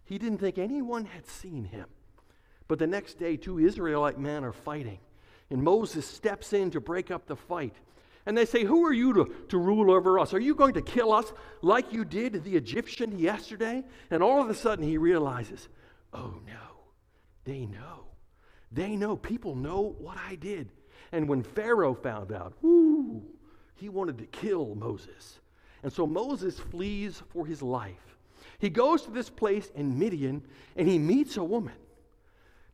He 0.04 0.18
didn't 0.18 0.40
think 0.40 0.58
anyone 0.58 1.06
had 1.06 1.26
seen 1.26 1.64
him. 1.64 1.86
But 2.68 2.80
the 2.80 2.88
next 2.88 3.18
day, 3.18 3.38
two 3.38 3.60
Israelite 3.60 4.20
men 4.20 4.44
are 4.44 4.54
fighting. 4.54 5.00
And 5.50 5.64
Moses 5.64 6.06
steps 6.06 6.52
in 6.52 6.70
to 6.72 6.82
break 6.82 7.12
up 7.12 7.28
the 7.28 7.36
fight. 7.38 7.76
And 8.30 8.38
they 8.38 8.46
say, 8.46 8.64
Who 8.64 8.86
are 8.86 8.94
you 8.94 9.12
to, 9.14 9.26
to 9.48 9.58
rule 9.58 9.90
over 9.90 10.20
us? 10.20 10.36
Are 10.36 10.40
you 10.40 10.54
going 10.54 10.76
to 10.76 10.84
kill 10.84 11.12
us 11.12 11.34
like 11.64 11.92
you 11.92 12.06
did 12.06 12.44
the 12.44 12.56
Egyptian 12.56 13.18
yesterday? 13.18 13.84
And 14.12 14.22
all 14.22 14.40
of 14.40 14.52
a 14.52 14.54
sudden 14.54 14.86
he 14.86 15.00
realizes, 15.00 15.68
Oh 16.14 16.36
no, 16.46 16.92
they 17.44 17.66
know. 17.66 18.06
They 18.72 18.96
know. 18.96 19.18
People 19.18 19.56
know 19.56 19.96
what 19.98 20.20
I 20.30 20.36
did. 20.36 20.70
And 21.12 21.28
when 21.28 21.42
Pharaoh 21.42 21.96
found 21.96 22.32
out, 22.32 22.54
whoo, 22.62 23.24
he 23.74 23.90
wanted 23.90 24.20
to 24.20 24.28
kill 24.28 24.76
Moses. 24.76 25.40
And 25.82 25.92
so 25.92 26.06
Moses 26.06 26.60
flees 26.60 27.24
for 27.30 27.48
his 27.48 27.64
life. 27.64 28.16
He 28.60 28.70
goes 28.70 29.02
to 29.02 29.10
this 29.10 29.32
place 29.32 29.72
in 29.74 29.98
Midian 29.98 30.44
and 30.76 30.88
he 30.88 31.00
meets 31.00 31.36
a 31.38 31.44
woman. 31.44 31.74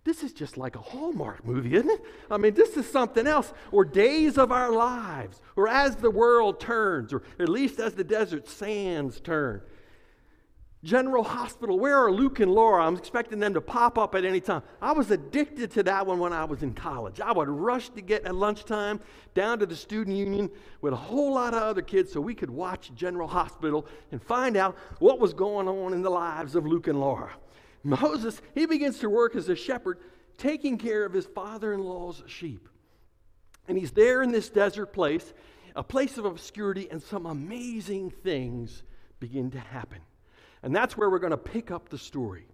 This 0.06 0.24
is 0.24 0.34
just 0.34 0.56
like 0.56 0.76
a 0.76 0.82
Hallmark 0.82 1.44
movie, 1.46 1.76
isn't 1.76 1.90
it? 1.90 2.02
I 2.30 2.38
mean, 2.38 2.54
this 2.54 2.78
is 2.78 2.90
something 2.90 3.26
else. 3.26 3.52
Or 3.72 3.84
days 3.84 4.38
of 4.38 4.52
our 4.52 4.72
lives, 4.72 5.42
or 5.56 5.68
as 5.68 5.96
the 5.96 6.12
world 6.12 6.60
turns, 6.60 7.12
or 7.12 7.24
at 7.40 7.50
least 7.50 7.80
as 7.80 7.96
the 7.96 8.04
desert 8.04 8.48
sands 8.48 9.20
turn. 9.20 9.62
General 10.84 11.24
Hospital, 11.24 11.80
where 11.80 11.98
are 11.98 12.12
Luke 12.12 12.40
and 12.40 12.52
Laura? 12.52 12.86
I'm 12.86 12.96
expecting 12.96 13.40
them 13.40 13.56
to 13.56 13.62
pop 13.62 13.98
up 13.98 14.14
at 14.14 14.24
any 14.24 14.40
time. 14.40 14.62
I 14.80 14.92
was 14.92 15.10
addicted 15.10 15.72
to 15.72 15.84
that 15.84 16.06
one 16.06 16.20
when 16.20 16.32
I 16.32 16.46
was 16.46 16.62
in 16.62 16.76
college. 16.76 17.20
I 17.20 17.32
would 17.32 17.50
rush 17.50 17.90
to 17.90 18.02
get 18.02 18.26
at 18.26 18.36
lunchtime 18.36 19.00
down 19.34 19.58
to 19.58 19.66
the 19.66 19.76
student 19.76 20.16
union 20.16 20.52
with 20.82 20.94
a 20.94 20.98
whole 20.98 21.34
lot 21.34 21.56
of 21.56 21.64
other 21.64 21.82
kids 21.82 22.14
so 22.14 22.22
we 22.22 22.36
could 22.36 22.52
watch 22.52 22.92
General 22.94 23.28
Hospital 23.28 23.88
and 24.12 24.22
find 24.22 24.56
out 24.56 24.78
what 25.00 25.20
was 25.20 25.34
going 25.34 25.68
on 25.68 25.94
in 25.94 26.04
the 26.04 26.12
lives 26.12 26.54
of 26.54 26.68
Luke 26.68 26.86
and 26.86 27.00
Laura. 27.00 27.32
Moses, 27.86 28.42
he 28.56 28.66
begins 28.66 28.98
to 29.00 29.10
work 29.10 29.36
as 29.36 29.48
a 29.48 29.56
shepherd, 29.56 30.00
taking 30.38 30.78
care 30.80 31.06
of 31.06 31.14
his 31.14 31.28
father 31.28 31.72
in 31.72 31.82
law's 31.82 32.24
sheep. 32.26 32.68
And 33.68 33.78
he's 33.78 33.92
there 33.92 34.24
in 34.24 34.32
this 34.32 34.50
desert 34.50 34.92
place, 34.92 35.34
a 35.76 35.84
place 35.84 36.18
of 36.18 36.26
obscurity, 36.26 36.88
and 36.90 37.02
some 37.02 37.28
amazing 37.28 38.10
things 38.10 38.84
begin 39.20 39.52
to 39.52 39.60
happen. 39.60 40.00
And 40.64 40.76
that's 40.76 40.98
where 40.98 41.12
we're 41.12 41.20
going 41.20 41.30
to 41.30 41.38
pick 41.38 41.70
up 41.70 41.90
the 41.90 41.98
story. 42.00 42.48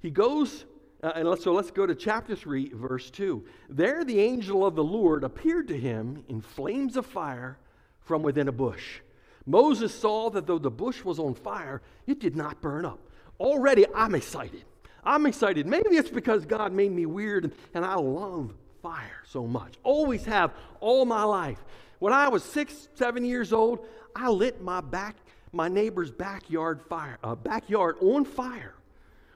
He 0.00 0.10
goes, 0.10 0.64
uh, 1.02 1.12
and 1.14 1.28
let's, 1.28 1.44
so 1.44 1.52
let's 1.52 1.70
go 1.70 1.86
to 1.86 1.94
chapter 1.94 2.34
3, 2.34 2.70
verse 2.70 3.10
2. 3.10 3.44
There 3.68 4.04
the 4.04 4.20
angel 4.20 4.64
of 4.64 4.74
the 4.74 4.84
Lord 4.84 5.22
appeared 5.22 5.68
to 5.68 5.78
him 5.78 6.24
in 6.28 6.40
flames 6.40 6.96
of 6.96 7.04
fire 7.04 7.58
from 8.00 8.22
within 8.22 8.48
a 8.48 8.52
bush. 8.52 9.00
Moses 9.44 9.94
saw 9.94 10.30
that 10.30 10.46
though 10.46 10.58
the 10.58 10.70
bush 10.70 11.04
was 11.04 11.18
on 11.18 11.34
fire, 11.34 11.82
it 12.06 12.20
did 12.20 12.36
not 12.36 12.62
burn 12.62 12.86
up 12.86 13.00
already 13.40 13.86
I'm 13.94 14.14
excited. 14.14 14.64
I'm 15.04 15.26
excited. 15.26 15.66
Maybe 15.66 15.96
it's 15.96 16.10
because 16.10 16.44
God 16.44 16.72
made 16.72 16.92
me 16.92 17.06
weird 17.06 17.44
and, 17.44 17.52
and 17.74 17.84
I 17.84 17.94
love 17.94 18.52
fire 18.82 19.22
so 19.28 19.46
much. 19.46 19.74
Always 19.82 20.24
have 20.24 20.52
all 20.80 21.04
my 21.04 21.22
life. 21.22 21.58
When 21.98 22.12
I 22.12 22.28
was 22.28 22.42
six, 22.42 22.88
seven 22.94 23.24
years 23.24 23.52
old, 23.52 23.86
I 24.14 24.28
lit 24.28 24.62
my 24.62 24.80
back, 24.80 25.16
my 25.52 25.68
neighbor's 25.68 26.10
backyard 26.10 26.80
fire, 26.88 27.18
uh, 27.22 27.34
backyard 27.34 27.96
on 28.00 28.24
fire 28.24 28.74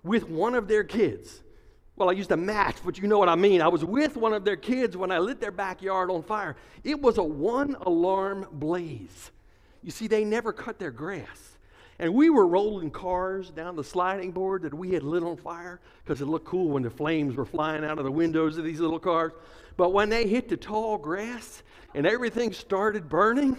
with 0.03 0.29
one 0.29 0.55
of 0.55 0.69
their 0.69 0.85
kids. 0.85 1.43
Well, 1.97 2.09
I 2.09 2.13
used 2.13 2.33
a 2.33 2.37
match, 2.37 2.77
but 2.85 2.99
you 2.99 3.09
know 3.09 3.19
what 3.19 3.29
I 3.29 3.35
mean. 3.35 3.61
I 3.61 3.69
was 3.69 3.85
with 3.85 4.17
one 4.17 4.33
of 4.33 4.45
their 4.45 4.57
kids 4.57 4.97
when 4.97 5.11
I 5.11 5.19
lit 5.19 5.41
their 5.41 5.51
backyard 5.51 6.11
on 6.11 6.23
fire. 6.23 6.57
It 6.83 7.01
was 7.01 7.19
a 7.19 7.23
one 7.23 7.77
alarm 7.83 8.47
blaze. 8.53 9.31
You 9.83 9.91
see, 9.91 10.07
they 10.07 10.25
never 10.25 10.53
cut 10.53 10.79
their 10.79 10.91
grass. 10.91 11.50
And 12.01 12.15
we 12.15 12.31
were 12.31 12.47
rolling 12.47 12.91
cars 12.91 13.51
down 13.51 13.77
the 13.77 13.85
sliding 13.85 14.33
board 14.33 14.63
that 14.63 14.73
we 14.73 14.93
had 14.93 15.03
lit 15.03 15.23
on 15.23 15.37
fire 15.37 15.81
because 16.03 16.23
it 16.23 16.25
looked 16.25 16.47
cool 16.47 16.71
when 16.71 16.83
the 16.83 16.89
flames 16.89 17.37
were 17.37 17.45
flying 17.45 17.85
out 17.85 17.99
of 17.99 18.05
the 18.05 18.11
windows 18.11 18.57
of 18.57 18.65
these 18.65 18.81
little 18.81 18.99
cars. 18.99 19.33
But 19.77 19.93
when 19.93 20.09
they 20.09 20.27
hit 20.27 20.49
the 20.49 20.57
tall 20.57 20.97
grass 20.97 21.63
and 21.95 22.07
everything 22.07 22.55
started 22.55 23.11
burning, 23.11 23.59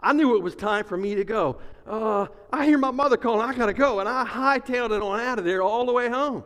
I 0.00 0.14
knew 0.14 0.36
it 0.36 0.42
was 0.42 0.56
time 0.56 0.86
for 0.86 0.96
me 0.96 1.16
to 1.16 1.24
go. 1.24 1.60
Uh, 1.86 2.28
I 2.50 2.64
hear 2.64 2.78
my 2.78 2.90
mother 2.90 3.18
calling, 3.18 3.46
I 3.46 3.52
gotta 3.52 3.74
go. 3.74 4.00
And 4.00 4.08
I 4.08 4.24
hightailed 4.24 4.96
it 4.96 5.02
on 5.02 5.20
out 5.20 5.38
of 5.38 5.44
there 5.44 5.60
all 5.60 5.84
the 5.84 5.92
way 5.92 6.08
home. 6.08 6.44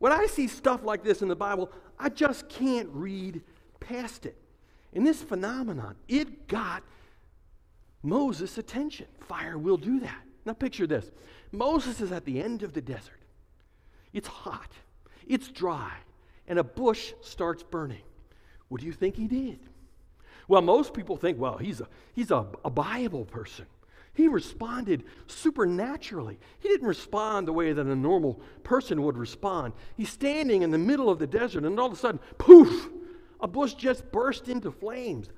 When 0.00 0.10
I 0.10 0.26
see 0.26 0.48
stuff 0.48 0.82
like 0.82 1.04
this 1.04 1.22
in 1.22 1.28
the 1.28 1.36
Bible, 1.36 1.70
I 1.96 2.08
just 2.08 2.48
can't 2.48 2.88
read 2.90 3.40
past 3.78 4.26
it. 4.26 4.36
And 4.92 5.06
this 5.06 5.22
phenomenon, 5.22 5.94
it 6.08 6.48
got 6.48 6.82
Moses' 8.02 8.58
attention. 8.58 9.06
Fire 9.20 9.56
will 9.56 9.76
do 9.76 10.00
that. 10.00 10.25
Now, 10.46 10.52
picture 10.52 10.86
this 10.86 11.10
Moses 11.52 12.00
is 12.00 12.12
at 12.12 12.24
the 12.24 12.40
end 12.40 12.62
of 12.62 12.72
the 12.72 12.80
desert. 12.80 13.20
It's 14.12 14.28
hot, 14.28 14.70
it's 15.26 15.48
dry, 15.48 15.92
and 16.46 16.58
a 16.58 16.64
bush 16.64 17.12
starts 17.20 17.62
burning. 17.62 18.02
What 18.68 18.80
do 18.80 18.86
you 18.86 18.92
think 18.92 19.16
he 19.16 19.26
did? 19.26 19.58
Well, 20.48 20.62
most 20.62 20.94
people 20.94 21.16
think, 21.16 21.38
well, 21.38 21.58
he's 21.58 21.80
a, 21.80 21.88
he's 22.14 22.30
a, 22.30 22.46
a 22.64 22.70
Bible 22.70 23.24
person. 23.24 23.66
He 24.14 24.28
responded 24.28 25.04
supernaturally. 25.26 26.38
He 26.60 26.68
didn't 26.68 26.86
respond 26.86 27.46
the 27.46 27.52
way 27.52 27.72
that 27.72 27.84
a 27.84 27.96
normal 27.96 28.40
person 28.62 29.02
would 29.02 29.18
respond. 29.18 29.74
He's 29.96 30.08
standing 30.08 30.62
in 30.62 30.70
the 30.70 30.78
middle 30.78 31.10
of 31.10 31.18
the 31.18 31.26
desert, 31.26 31.64
and 31.64 31.78
all 31.78 31.88
of 31.88 31.92
a 31.92 31.96
sudden, 31.96 32.20
poof, 32.38 32.88
a 33.40 33.48
bush 33.48 33.74
just 33.74 34.10
burst 34.12 34.48
into 34.48 34.70
flames. 34.70 35.28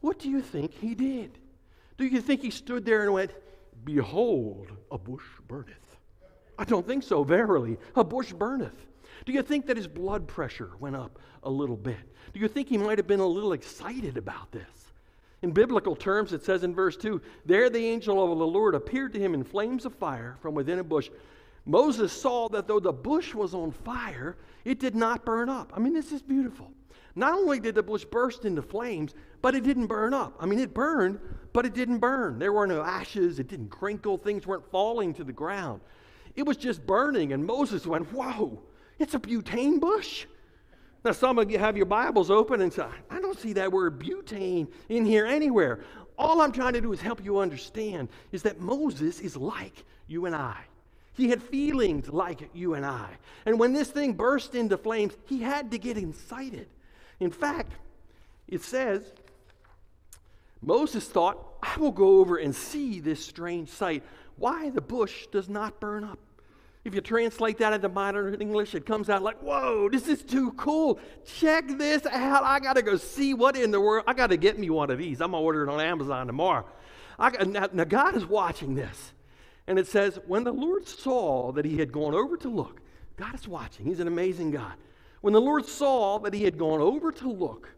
What 0.00 0.18
do 0.18 0.30
you 0.30 0.40
think 0.40 0.72
he 0.72 0.94
did? 0.94 1.38
Do 1.98 2.06
you 2.06 2.22
think 2.22 2.40
he 2.40 2.50
stood 2.50 2.86
there 2.86 3.02
and 3.02 3.12
went, 3.12 3.32
Behold, 3.84 4.72
a 4.90 4.98
bush 4.98 5.24
burneth. 5.48 5.96
I 6.58 6.64
don't 6.64 6.86
think 6.86 7.02
so, 7.02 7.24
verily. 7.24 7.78
A 7.96 8.04
bush 8.04 8.32
burneth. 8.32 8.86
Do 9.24 9.32
you 9.32 9.42
think 9.42 9.66
that 9.66 9.76
his 9.76 9.86
blood 9.86 10.26
pressure 10.26 10.70
went 10.78 10.96
up 10.96 11.18
a 11.42 11.50
little 11.50 11.76
bit? 11.76 11.98
Do 12.32 12.40
you 12.40 12.48
think 12.48 12.68
he 12.68 12.78
might 12.78 12.98
have 12.98 13.06
been 13.06 13.20
a 13.20 13.26
little 13.26 13.52
excited 13.52 14.16
about 14.16 14.50
this? 14.52 14.92
In 15.42 15.50
biblical 15.50 15.96
terms, 15.96 16.32
it 16.32 16.44
says 16.44 16.62
in 16.62 16.74
verse 16.74 16.96
2 16.96 17.20
There 17.44 17.68
the 17.68 17.84
angel 17.84 18.22
of 18.32 18.38
the 18.38 18.46
Lord 18.46 18.74
appeared 18.74 19.12
to 19.14 19.18
him 19.18 19.34
in 19.34 19.42
flames 19.42 19.84
of 19.84 19.94
fire 19.94 20.36
from 20.40 20.54
within 20.54 20.78
a 20.78 20.84
bush. 20.84 21.10
Moses 21.64 22.12
saw 22.12 22.48
that 22.50 22.66
though 22.66 22.80
the 22.80 22.92
bush 22.92 23.34
was 23.34 23.54
on 23.54 23.70
fire, 23.70 24.36
it 24.64 24.78
did 24.78 24.94
not 24.94 25.24
burn 25.24 25.48
up. 25.48 25.72
I 25.74 25.80
mean, 25.80 25.92
this 25.92 26.12
is 26.12 26.22
beautiful. 26.22 26.72
Not 27.14 27.34
only 27.34 27.60
did 27.60 27.74
the 27.74 27.82
bush 27.82 28.04
burst 28.04 28.44
into 28.44 28.62
flames, 28.62 29.14
but 29.42 29.54
it 29.54 29.64
didn't 29.64 29.86
burn 29.86 30.14
up. 30.14 30.34
I 30.40 30.46
mean, 30.46 30.58
it 30.58 30.72
burned, 30.72 31.20
but 31.52 31.66
it 31.66 31.74
didn't 31.74 31.98
burn. 31.98 32.38
There 32.38 32.52
were 32.52 32.66
no 32.66 32.82
ashes, 32.82 33.38
it 33.38 33.48
didn't 33.48 33.68
crinkle, 33.68 34.16
things 34.16 34.46
weren't 34.46 34.70
falling 34.70 35.12
to 35.14 35.24
the 35.24 35.32
ground. 35.32 35.80
It 36.34 36.44
was 36.44 36.56
just 36.56 36.86
burning, 36.86 37.32
and 37.32 37.44
Moses 37.44 37.86
went, 37.86 38.10
Whoa, 38.12 38.62
it's 38.98 39.14
a 39.14 39.18
butane 39.18 39.80
bush. 39.80 40.26
Now, 41.04 41.12
some 41.12 41.38
of 41.38 41.50
you 41.50 41.58
have 41.58 41.76
your 41.76 41.86
Bibles 41.86 42.30
open 42.30 42.60
and 42.60 42.72
say, 42.72 42.86
I 43.10 43.20
don't 43.20 43.38
see 43.38 43.52
that 43.54 43.72
word 43.72 43.98
butane 43.98 44.68
in 44.88 45.04
here 45.04 45.26
anywhere. 45.26 45.80
All 46.16 46.40
I'm 46.40 46.52
trying 46.52 46.74
to 46.74 46.80
do 46.80 46.92
is 46.92 47.00
help 47.00 47.24
you 47.24 47.38
understand 47.38 48.08
is 48.30 48.42
that 48.42 48.60
Moses 48.60 49.20
is 49.20 49.36
like 49.36 49.84
you 50.06 50.26
and 50.26 50.36
I. 50.36 50.56
He 51.14 51.28
had 51.28 51.42
feelings 51.42 52.08
like 52.08 52.48
you 52.54 52.74
and 52.74 52.86
I. 52.86 53.08
And 53.44 53.58
when 53.58 53.72
this 53.72 53.90
thing 53.90 54.12
burst 54.12 54.54
into 54.54 54.78
flames, 54.78 55.14
he 55.26 55.42
had 55.42 55.72
to 55.72 55.78
get 55.78 55.98
incited. 55.98 56.68
In 57.22 57.30
fact, 57.30 57.72
it 58.48 58.62
says, 58.62 59.12
Moses 60.60 61.08
thought, 61.08 61.38
I 61.62 61.78
will 61.78 61.92
go 61.92 62.18
over 62.18 62.36
and 62.36 62.54
see 62.54 62.98
this 62.98 63.24
strange 63.24 63.68
sight, 63.68 64.02
why 64.36 64.70
the 64.70 64.80
bush 64.80 65.28
does 65.28 65.48
not 65.48 65.78
burn 65.78 66.02
up. 66.02 66.18
If 66.84 66.96
you 66.96 67.00
translate 67.00 67.58
that 67.58 67.72
into 67.72 67.88
modern 67.88 68.34
English, 68.40 68.74
it 68.74 68.84
comes 68.84 69.08
out 69.08 69.22
like, 69.22 69.38
whoa, 69.38 69.88
this 69.88 70.08
is 70.08 70.20
too 70.22 70.50
cool. 70.52 70.98
Check 71.24 71.68
this 71.78 72.04
out. 72.06 72.42
I 72.42 72.58
got 72.58 72.74
to 72.74 72.82
go 72.82 72.96
see 72.96 73.34
what 73.34 73.56
in 73.56 73.70
the 73.70 73.80
world. 73.80 74.04
I 74.08 74.14
got 74.14 74.30
to 74.30 74.36
get 74.36 74.58
me 74.58 74.68
one 74.68 74.90
of 74.90 74.98
these. 74.98 75.20
I'm 75.20 75.30
going 75.30 75.42
to 75.42 75.44
order 75.44 75.62
it 75.62 75.72
on 75.72 75.80
Amazon 75.80 76.26
tomorrow. 76.26 76.66
I, 77.20 77.44
now, 77.44 77.68
now, 77.72 77.84
God 77.84 78.16
is 78.16 78.26
watching 78.26 78.74
this. 78.74 79.12
And 79.68 79.78
it 79.78 79.86
says, 79.86 80.18
when 80.26 80.42
the 80.42 80.52
Lord 80.52 80.88
saw 80.88 81.52
that 81.52 81.64
he 81.64 81.78
had 81.78 81.92
gone 81.92 82.14
over 82.14 82.36
to 82.38 82.48
look, 82.48 82.80
God 83.16 83.36
is 83.36 83.46
watching. 83.46 83.86
He's 83.86 84.00
an 84.00 84.08
amazing 84.08 84.50
God. 84.50 84.72
When 85.22 85.32
the 85.32 85.40
Lord 85.40 85.64
saw 85.64 86.18
that 86.18 86.34
he 86.34 86.44
had 86.44 86.58
gone 86.58 86.80
over 86.80 87.10
to 87.12 87.32
look, 87.32 87.70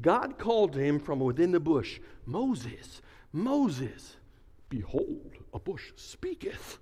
God 0.00 0.38
called 0.38 0.72
to 0.72 0.80
him 0.80 0.98
from 0.98 1.20
within 1.20 1.52
the 1.52 1.60
bush, 1.60 2.00
Moses, 2.24 3.00
Moses, 3.32 4.16
behold, 4.68 5.32
a 5.54 5.58
bush 5.58 5.92
speaketh. 5.94 6.78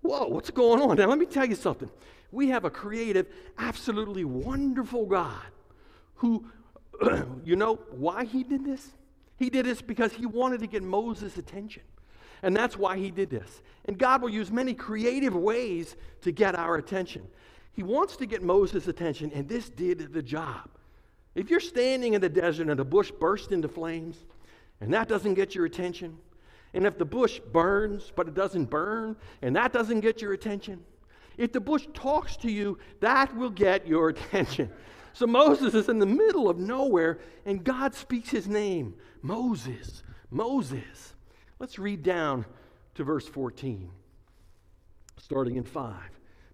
Whoa, 0.00 0.26
what's 0.28 0.50
going 0.50 0.80
on? 0.80 0.96
Now, 0.96 1.06
let 1.06 1.18
me 1.18 1.26
tell 1.26 1.46
you 1.46 1.54
something. 1.54 1.90
We 2.32 2.48
have 2.48 2.64
a 2.64 2.70
creative, 2.70 3.26
absolutely 3.58 4.24
wonderful 4.24 5.06
God 5.06 5.46
who, 6.14 6.46
you 7.44 7.56
know, 7.56 7.76
why 7.90 8.24
he 8.24 8.42
did 8.42 8.64
this? 8.64 8.92
He 9.36 9.50
did 9.50 9.66
this 9.66 9.82
because 9.82 10.12
he 10.12 10.26
wanted 10.26 10.60
to 10.60 10.66
get 10.66 10.82
Moses' 10.82 11.36
attention. 11.36 11.82
And 12.42 12.56
that's 12.56 12.78
why 12.78 12.96
he 12.96 13.10
did 13.10 13.28
this. 13.28 13.62
And 13.84 13.98
God 13.98 14.22
will 14.22 14.30
use 14.30 14.50
many 14.50 14.72
creative 14.72 15.34
ways 15.34 15.96
to 16.22 16.32
get 16.32 16.54
our 16.54 16.76
attention. 16.76 17.26
He 17.72 17.82
wants 17.82 18.16
to 18.16 18.26
get 18.26 18.42
Moses' 18.42 18.88
attention, 18.88 19.30
and 19.32 19.48
this 19.48 19.68
did 19.68 20.12
the 20.12 20.22
job. 20.22 20.68
If 21.34 21.50
you're 21.50 21.60
standing 21.60 22.14
in 22.14 22.20
the 22.20 22.28
desert 22.28 22.68
and 22.68 22.80
a 22.80 22.84
bush 22.84 23.10
bursts 23.10 23.52
into 23.52 23.68
flames, 23.68 24.24
and 24.80 24.92
that 24.92 25.08
doesn't 25.08 25.34
get 25.34 25.54
your 25.54 25.66
attention, 25.66 26.18
and 26.74 26.86
if 26.86 26.98
the 26.98 27.04
bush 27.04 27.40
burns, 27.52 28.12
but 28.14 28.28
it 28.28 28.34
doesn't 28.34 28.66
burn, 28.66 29.16
and 29.42 29.54
that 29.56 29.72
doesn't 29.72 30.00
get 30.00 30.20
your 30.20 30.32
attention, 30.32 30.82
if 31.36 31.52
the 31.52 31.60
bush 31.60 31.86
talks 31.94 32.36
to 32.38 32.50
you, 32.50 32.78
that 33.00 33.34
will 33.36 33.50
get 33.50 33.86
your 33.86 34.08
attention. 34.10 34.70
So 35.12 35.26
Moses 35.26 35.74
is 35.74 35.88
in 35.88 35.98
the 35.98 36.06
middle 36.06 36.48
of 36.48 36.58
nowhere, 36.58 37.18
and 37.44 37.64
God 37.64 37.94
speaks 37.94 38.30
his 38.30 38.48
name 38.48 38.94
Moses, 39.22 40.02
Moses. 40.30 41.14
Let's 41.58 41.78
read 41.78 42.02
down 42.02 42.46
to 42.94 43.04
verse 43.04 43.26
14, 43.26 43.90
starting 45.18 45.56
in 45.56 45.64
5. 45.64 45.94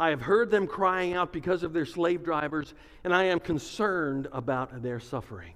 I 0.00 0.10
have 0.10 0.22
heard 0.22 0.50
them 0.50 0.66
crying 0.66 1.12
out 1.12 1.30
because 1.30 1.62
of 1.62 1.74
their 1.74 1.84
slave 1.84 2.24
drivers, 2.24 2.74
and 3.04 3.14
I 3.14 3.24
am 3.24 3.38
concerned 3.38 4.26
about 4.32 4.82
their 4.82 4.98
suffering. 4.98 5.52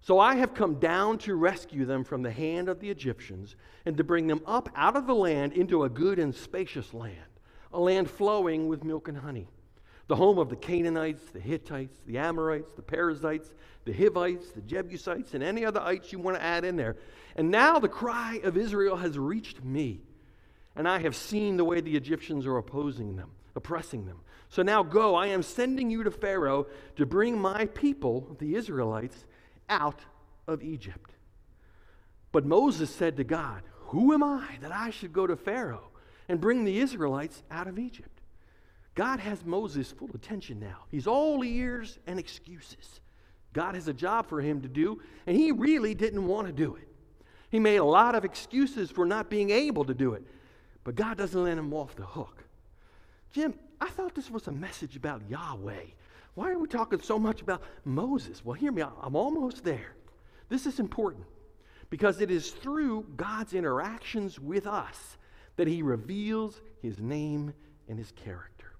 So 0.00 0.20
I 0.20 0.36
have 0.36 0.54
come 0.54 0.76
down 0.76 1.18
to 1.18 1.34
rescue 1.34 1.84
them 1.84 2.04
from 2.04 2.22
the 2.22 2.30
hand 2.30 2.68
of 2.68 2.78
the 2.78 2.88
Egyptians 2.88 3.56
and 3.84 3.96
to 3.96 4.04
bring 4.04 4.28
them 4.28 4.40
up 4.46 4.70
out 4.76 4.96
of 4.96 5.06
the 5.08 5.14
land 5.14 5.52
into 5.52 5.82
a 5.82 5.88
good 5.88 6.18
and 6.18 6.34
spacious 6.34 6.94
land 6.94 7.16
a 7.72 7.78
land 7.78 8.10
flowing 8.10 8.68
with 8.68 8.84
milk 8.84 9.08
and 9.08 9.18
honey, 9.18 9.46
the 10.06 10.16
home 10.16 10.38
of 10.38 10.48
the 10.48 10.56
Canaanites, 10.56 11.22
the 11.32 11.40
Hittites, 11.40 11.98
the 12.06 12.16
Amorites, 12.16 12.72
the 12.76 12.82
Perizzites, 12.82 13.52
the 13.84 13.92
Hivites, 13.92 14.52
the 14.52 14.62
Jebusites, 14.62 15.34
and 15.34 15.42
any 15.42 15.64
other 15.64 15.80
ites 15.80 16.12
you 16.12 16.18
want 16.18 16.36
to 16.36 16.42
add 16.42 16.64
in 16.64 16.76
there. 16.76 16.96
And 17.36 17.50
now 17.50 17.78
the 17.78 17.88
cry 17.88 18.40
of 18.42 18.56
Israel 18.56 18.96
has 18.96 19.18
reached 19.18 19.62
me, 19.62 20.00
and 20.78 20.88
I 20.88 21.00
have 21.00 21.14
seen 21.14 21.58
the 21.58 21.64
way 21.64 21.82
the 21.82 21.96
Egyptians 21.96 22.46
are 22.46 22.56
opposing 22.56 23.16
them, 23.16 23.32
oppressing 23.54 24.06
them. 24.06 24.20
So 24.48 24.62
now 24.62 24.82
go, 24.82 25.14
I 25.14 25.26
am 25.26 25.42
sending 25.42 25.90
you 25.90 26.02
to 26.04 26.10
Pharaoh 26.10 26.66
to 26.96 27.04
bring 27.04 27.38
my 27.38 27.66
people, 27.66 28.34
the 28.38 28.54
Israelites, 28.54 29.26
out 29.68 30.00
of 30.46 30.62
Egypt. 30.62 31.10
But 32.32 32.46
Moses 32.46 32.88
said 32.88 33.18
to 33.18 33.24
God, 33.24 33.62
Who 33.88 34.14
am 34.14 34.22
I 34.22 34.56
that 34.62 34.72
I 34.72 34.88
should 34.88 35.12
go 35.12 35.26
to 35.26 35.36
Pharaoh? 35.36 35.90
and 36.28 36.40
bring 36.40 36.64
the 36.64 36.78
Israelites 36.78 37.42
out 37.50 37.66
of 37.66 37.78
Egypt. 37.78 38.20
God 38.94 39.20
has 39.20 39.44
Moses 39.44 39.90
full 39.90 40.10
attention 40.14 40.60
now. 40.60 40.84
He's 40.90 41.06
all 41.06 41.44
ears 41.44 41.98
and 42.06 42.18
excuses. 42.18 43.00
God 43.52 43.74
has 43.74 43.88
a 43.88 43.94
job 43.94 44.28
for 44.28 44.40
him 44.40 44.60
to 44.60 44.68
do, 44.68 45.00
and 45.26 45.36
he 45.36 45.52
really 45.52 45.94
didn't 45.94 46.26
want 46.26 46.46
to 46.46 46.52
do 46.52 46.76
it. 46.76 46.88
He 47.50 47.58
made 47.58 47.76
a 47.76 47.84
lot 47.84 48.14
of 48.14 48.24
excuses 48.24 48.90
for 48.90 49.06
not 49.06 49.30
being 49.30 49.50
able 49.50 49.84
to 49.86 49.94
do 49.94 50.12
it, 50.12 50.24
but 50.88 50.94
God 50.94 51.18
doesn't 51.18 51.44
let 51.44 51.58
him 51.58 51.74
off 51.74 51.94
the 51.96 52.02
hook. 52.02 52.42
Jim, 53.34 53.52
I 53.78 53.90
thought 53.90 54.14
this 54.14 54.30
was 54.30 54.46
a 54.46 54.52
message 54.52 54.96
about 54.96 55.20
Yahweh. 55.28 55.84
Why 56.32 56.50
are 56.50 56.58
we 56.58 56.66
talking 56.66 57.02
so 57.02 57.18
much 57.18 57.42
about 57.42 57.62
Moses? 57.84 58.42
Well, 58.42 58.54
hear 58.54 58.72
me, 58.72 58.80
I'm 58.80 59.14
almost 59.14 59.64
there. 59.64 59.96
This 60.48 60.64
is 60.64 60.80
important 60.80 61.26
because 61.90 62.22
it 62.22 62.30
is 62.30 62.52
through 62.52 63.04
God's 63.18 63.52
interactions 63.52 64.40
with 64.40 64.66
us 64.66 65.18
that 65.56 65.68
he 65.68 65.82
reveals 65.82 66.62
his 66.80 66.98
name 67.00 67.52
and 67.86 67.98
his 67.98 68.12
character. 68.12 68.72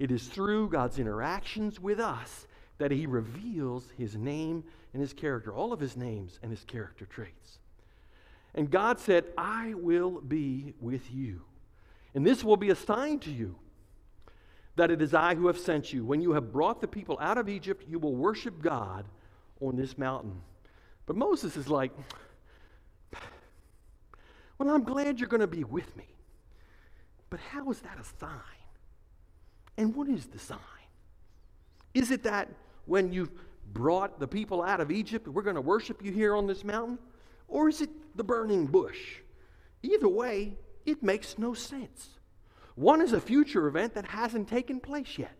It 0.00 0.10
is 0.10 0.26
through 0.26 0.68
God's 0.70 0.98
interactions 0.98 1.78
with 1.78 2.00
us 2.00 2.48
that 2.78 2.90
he 2.90 3.06
reveals 3.06 3.88
his 3.96 4.16
name 4.16 4.64
and 4.94 5.00
his 5.00 5.12
character, 5.12 5.54
all 5.54 5.72
of 5.72 5.78
his 5.78 5.96
names 5.96 6.40
and 6.42 6.50
his 6.50 6.64
character 6.64 7.06
traits. 7.06 7.60
And 8.52 8.68
God 8.68 8.98
said, 8.98 9.26
I 9.38 9.74
will 9.74 10.20
be 10.20 10.74
with 10.80 11.08
you. 11.12 11.42
And 12.14 12.26
this 12.26 12.44
will 12.44 12.56
be 12.56 12.70
a 12.70 12.76
sign 12.76 13.18
to 13.20 13.30
you 13.30 13.56
that 14.76 14.90
it 14.90 15.02
is 15.02 15.14
I 15.14 15.34
who 15.34 15.46
have 15.46 15.58
sent 15.58 15.92
you. 15.92 16.04
When 16.04 16.20
you 16.20 16.32
have 16.32 16.52
brought 16.52 16.80
the 16.80 16.88
people 16.88 17.18
out 17.20 17.38
of 17.38 17.48
Egypt, 17.48 17.84
you 17.88 17.98
will 17.98 18.14
worship 18.14 18.62
God 18.62 19.06
on 19.60 19.76
this 19.76 19.98
mountain. 19.98 20.40
But 21.06 21.16
Moses 21.16 21.56
is 21.56 21.68
like, 21.68 21.92
Well, 24.58 24.70
I'm 24.70 24.84
glad 24.84 25.18
you're 25.18 25.28
going 25.28 25.40
to 25.40 25.46
be 25.48 25.64
with 25.64 25.96
me. 25.96 26.06
But 27.30 27.40
how 27.40 27.68
is 27.70 27.80
that 27.80 27.98
a 27.98 28.04
sign? 28.20 28.30
And 29.76 29.94
what 29.94 30.08
is 30.08 30.26
the 30.26 30.38
sign? 30.38 30.58
Is 31.94 32.10
it 32.10 32.22
that 32.22 32.48
when 32.86 33.12
you've 33.12 33.32
brought 33.72 34.20
the 34.20 34.28
people 34.28 34.62
out 34.62 34.80
of 34.80 34.90
Egypt, 34.90 35.26
we're 35.26 35.42
going 35.42 35.56
to 35.56 35.62
worship 35.62 36.04
you 36.04 36.12
here 36.12 36.36
on 36.36 36.46
this 36.46 36.62
mountain? 36.62 36.98
Or 37.48 37.68
is 37.68 37.80
it 37.80 37.90
the 38.16 38.22
burning 38.22 38.66
bush? 38.66 39.16
Either 39.82 40.08
way, 40.08 40.56
it 40.84 41.02
makes 41.02 41.38
no 41.38 41.54
sense. 41.54 42.10
One 42.74 43.00
is 43.00 43.12
a 43.12 43.20
future 43.20 43.66
event 43.66 43.94
that 43.94 44.06
hasn't 44.06 44.48
taken 44.48 44.80
place 44.80 45.18
yet. 45.18 45.36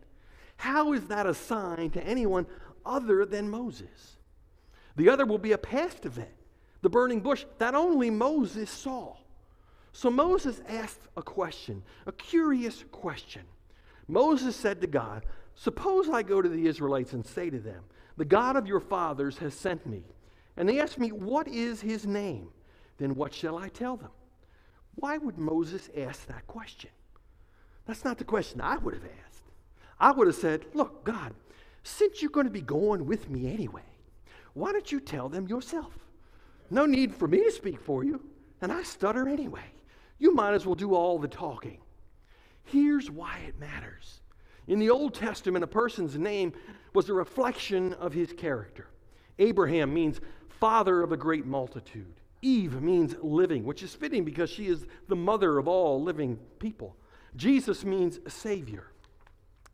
How 0.57 0.93
is 0.93 1.07
that 1.07 1.25
a 1.25 1.33
sign 1.33 1.89
to 1.91 2.03
anyone 2.03 2.45
other 2.85 3.25
than 3.25 3.49
Moses? 3.49 4.17
The 4.95 5.09
other 5.09 5.25
will 5.25 5.39
be 5.39 5.53
a 5.53 5.57
past 5.57 6.05
event, 6.05 6.33
the 6.81 6.89
burning 6.89 7.21
bush 7.21 7.45
that 7.57 7.75
only 7.75 8.09
Moses 8.09 8.69
saw. 8.69 9.15
So 9.91 10.09
Moses 10.09 10.61
asked 10.67 11.01
a 11.17 11.21
question, 11.21 11.83
a 12.05 12.11
curious 12.11 12.83
question. 12.91 13.43
Moses 14.07 14.55
said 14.55 14.81
to 14.81 14.87
God, 14.87 15.25
Suppose 15.55 16.09
I 16.09 16.23
go 16.23 16.41
to 16.41 16.49
the 16.49 16.67
Israelites 16.67 17.13
and 17.13 17.25
say 17.25 17.49
to 17.49 17.59
them, 17.59 17.83
The 18.17 18.25
God 18.25 18.55
of 18.55 18.67
your 18.67 18.79
fathers 18.79 19.37
has 19.37 19.53
sent 19.53 19.85
me. 19.85 20.03
And 20.57 20.67
they 20.67 20.79
ask 20.79 20.97
me, 20.97 21.11
What 21.11 21.47
is 21.47 21.81
his 21.81 22.05
name? 22.05 22.49
Then 22.97 23.15
what 23.15 23.33
shall 23.33 23.57
I 23.57 23.69
tell 23.69 23.97
them? 23.97 24.11
Why 24.95 25.17
would 25.17 25.37
Moses 25.37 25.89
ask 25.97 26.27
that 26.27 26.47
question? 26.47 26.91
That's 27.85 28.05
not 28.05 28.17
the 28.17 28.23
question 28.23 28.61
I 28.61 28.77
would 28.77 28.93
have 28.93 29.03
asked. 29.25 29.43
I 29.99 30.11
would 30.11 30.27
have 30.27 30.35
said, 30.35 30.65
Look, 30.73 31.03
God, 31.03 31.33
since 31.83 32.21
you're 32.21 32.31
going 32.31 32.45
to 32.45 32.51
be 32.51 32.61
going 32.61 33.05
with 33.05 33.29
me 33.29 33.51
anyway, 33.51 33.81
why 34.53 34.71
don't 34.71 34.91
you 34.91 34.99
tell 34.99 35.29
them 35.29 35.47
yourself? 35.47 35.93
No 36.69 36.85
need 36.85 37.13
for 37.13 37.27
me 37.27 37.43
to 37.43 37.51
speak 37.51 37.81
for 37.81 38.03
you, 38.03 38.21
and 38.61 38.71
I 38.71 38.83
stutter 38.83 39.27
anyway 39.27 39.73
you 40.23 40.33
might 40.33 40.53
as 40.53 40.65
well 40.65 40.75
do 40.75 40.95
all 40.95 41.19
the 41.19 41.27
talking. 41.27 41.79
Here's 42.63 43.11
why 43.11 43.39
it 43.45 43.59
matters. 43.59 44.21
In 44.67 44.79
the 44.79 44.89
Old 44.89 45.13
Testament, 45.13 45.65
a 45.65 45.67
person's 45.67 46.17
name 46.17 46.53
was 46.93 47.09
a 47.09 47.13
reflection 47.13 47.91
of 47.95 48.13
his 48.13 48.31
character. 48.31 48.87
Abraham 49.37 49.93
means 49.93 50.21
father 50.47 51.01
of 51.01 51.11
a 51.11 51.17
great 51.17 51.45
multitude. 51.45 52.21
Eve 52.43 52.81
means 52.81 53.15
living, 53.21 53.63
which 53.63 53.83
is 53.83 53.95
fitting 53.95 54.23
because 54.23 54.49
she 54.49 54.67
is 54.67 54.85
the 55.07 55.15
mother 55.15 55.57
of 55.57 55.67
all 55.67 56.01
living 56.01 56.37
people. 56.59 56.95
Jesus 57.35 57.83
means 57.83 58.19
Savior. 58.27 58.87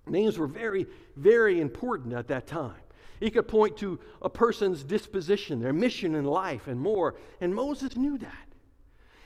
Names 0.07 0.37
were 0.37 0.47
very, 0.47 0.85
very 1.15 1.59
important 1.59 2.13
at 2.13 2.27
that 2.29 2.47
time. 2.47 2.81
He 3.19 3.29
could 3.29 3.47
point 3.47 3.77
to 3.77 3.99
a 4.21 4.29
person's 4.29 4.83
disposition, 4.83 5.59
their 5.59 5.73
mission 5.73 6.15
in 6.15 6.23
life, 6.23 6.67
and 6.67 6.79
more. 6.79 7.15
And 7.41 7.53
Moses 7.53 7.97
knew 7.97 8.17
that. 8.17 8.47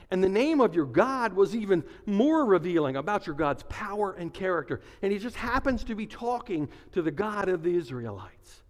And 0.10 0.24
the 0.24 0.30
name 0.30 0.62
of 0.62 0.76
your 0.76 0.86
God 0.86 1.34
was 1.34 1.56
even 1.56 1.84
more 2.06 2.46
revealing 2.46 2.96
about 2.96 3.26
your 3.26 3.36
God's 3.36 3.64
power 3.64 4.14
and 4.14 4.34
character. 4.34 4.82
And 5.02 5.12
he 5.12 5.20
just 5.20 5.36
happens 5.36 5.84
to 5.86 5.96
be 5.96 6.06
talking 6.06 6.70
to 6.92 7.02
the 7.02 7.12
God 7.12 7.50
of 7.50 7.64
the 7.64 7.76
Israelites. 7.76 8.64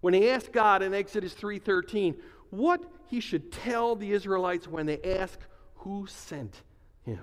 When 0.00 0.14
he 0.14 0.30
asked 0.30 0.52
God 0.52 0.82
in 0.82 0.94
Exodus 0.94 1.34
3:13 1.34 2.16
what 2.50 2.82
he 3.06 3.20
should 3.20 3.52
tell 3.52 3.96
the 3.96 4.12
Israelites 4.12 4.66
when 4.66 4.86
they 4.86 5.00
ask 5.02 5.38
who 5.76 6.06
sent 6.06 6.62
him. 7.02 7.20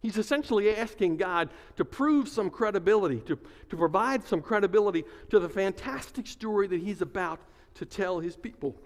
He's 0.00 0.16
essentially 0.16 0.74
asking 0.76 1.16
God 1.16 1.50
to 1.76 1.84
prove 1.84 2.28
some 2.28 2.50
credibility, 2.50 3.20
to, 3.20 3.38
to 3.70 3.76
provide 3.76 4.24
some 4.24 4.40
credibility 4.40 5.04
to 5.30 5.40
the 5.40 5.48
fantastic 5.48 6.26
story 6.26 6.68
that 6.68 6.80
he's 6.80 7.02
about 7.02 7.40
to 7.74 7.84
tell 7.84 8.20
his 8.20 8.36
people. 8.36 8.76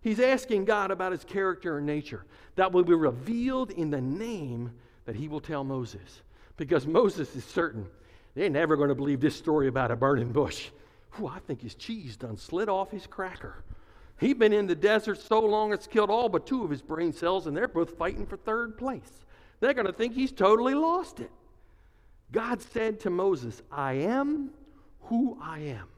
He's 0.00 0.18
asking 0.18 0.64
God 0.64 0.90
about 0.90 1.12
his 1.12 1.24
character 1.24 1.78
and 1.78 1.86
nature 1.86 2.24
that 2.56 2.72
will 2.72 2.84
be 2.84 2.94
revealed 2.94 3.70
in 3.70 3.90
the 3.90 4.00
name 4.00 4.72
that 5.04 5.14
he 5.14 5.28
will 5.28 5.40
tell 5.40 5.62
Moses. 5.62 6.22
Because 6.56 6.86
Moses 6.86 7.34
is 7.36 7.44
certain 7.44 7.86
they're 8.34 8.50
never 8.50 8.76
going 8.76 8.88
to 8.88 8.94
believe 8.94 9.20
this 9.20 9.36
story 9.36 9.68
about 9.68 9.90
a 9.90 9.96
burning 9.96 10.32
bush. 10.32 10.70
Whew, 11.12 11.26
I 11.26 11.40
think 11.40 11.62
his 11.62 11.74
cheese 11.74 12.16
done 12.16 12.36
slid 12.36 12.68
off 12.68 12.90
his 12.90 13.06
cracker. 13.06 13.62
He'd 14.20 14.38
been 14.38 14.52
in 14.52 14.66
the 14.66 14.74
desert 14.74 15.18
so 15.18 15.40
long 15.40 15.72
it's 15.72 15.86
killed 15.86 16.10
all 16.10 16.28
but 16.28 16.46
two 16.46 16.62
of 16.62 16.70
his 16.70 16.82
brain 16.82 17.12
cells, 17.12 17.46
and 17.46 17.56
they're 17.56 17.66
both 17.66 17.96
fighting 17.96 18.26
for 18.26 18.36
third 18.36 18.76
place. 18.76 19.24
They're 19.60 19.72
going 19.72 19.86
to 19.86 19.92
think 19.92 20.14
he's 20.14 20.30
totally 20.30 20.74
lost 20.74 21.20
it. 21.20 21.30
God 22.30 22.60
said 22.60 23.00
to 23.00 23.10
Moses, 23.10 23.62
I 23.72 23.94
am 23.94 24.50
who 25.04 25.38
I 25.40 25.60
am. 25.60 25.88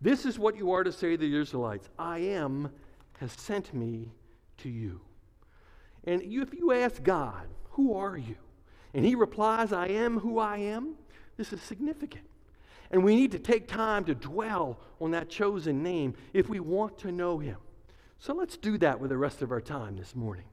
This 0.00 0.24
is 0.24 0.38
what 0.38 0.56
you 0.56 0.72
are 0.72 0.82
to 0.82 0.92
say 0.92 1.10
to 1.10 1.16
the 1.18 1.38
Israelites 1.38 1.90
I 1.98 2.18
am 2.20 2.70
has 3.18 3.32
sent 3.32 3.74
me 3.74 4.12
to 4.58 4.70
you. 4.70 5.00
And 6.04 6.22
if 6.22 6.54
you 6.54 6.72
ask 6.72 7.02
God, 7.02 7.46
Who 7.72 7.94
are 7.94 8.16
you? 8.16 8.36
And 8.94 9.04
he 9.04 9.14
replies, 9.14 9.72
I 9.72 9.88
am 9.88 10.18
who 10.18 10.38
I 10.38 10.56
am, 10.58 10.94
this 11.36 11.52
is 11.52 11.60
significant. 11.60 12.24
And 12.90 13.04
we 13.04 13.14
need 13.14 13.32
to 13.32 13.38
take 13.38 13.68
time 13.68 14.04
to 14.06 14.14
dwell 14.14 14.78
on 15.00 15.10
that 15.10 15.28
chosen 15.28 15.82
name 15.82 16.14
if 16.32 16.48
we 16.48 16.60
want 16.60 16.98
to 16.98 17.12
know 17.12 17.38
him. 17.38 17.58
So 18.18 18.34
let's 18.34 18.56
do 18.56 18.78
that 18.78 18.98
with 18.98 19.10
the 19.10 19.16
rest 19.16 19.42
of 19.42 19.52
our 19.52 19.60
time 19.60 19.96
this 19.96 20.14
morning. 20.14 20.46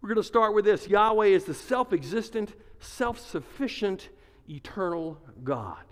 We're 0.00 0.08
going 0.08 0.16
to 0.16 0.22
start 0.22 0.54
with 0.54 0.64
this 0.64 0.88
Yahweh 0.88 1.26
is 1.26 1.44
the 1.44 1.54
self 1.54 1.92
existent, 1.92 2.54
self 2.78 3.18
sufficient, 3.18 4.08
eternal 4.48 5.18
God. 5.44 5.84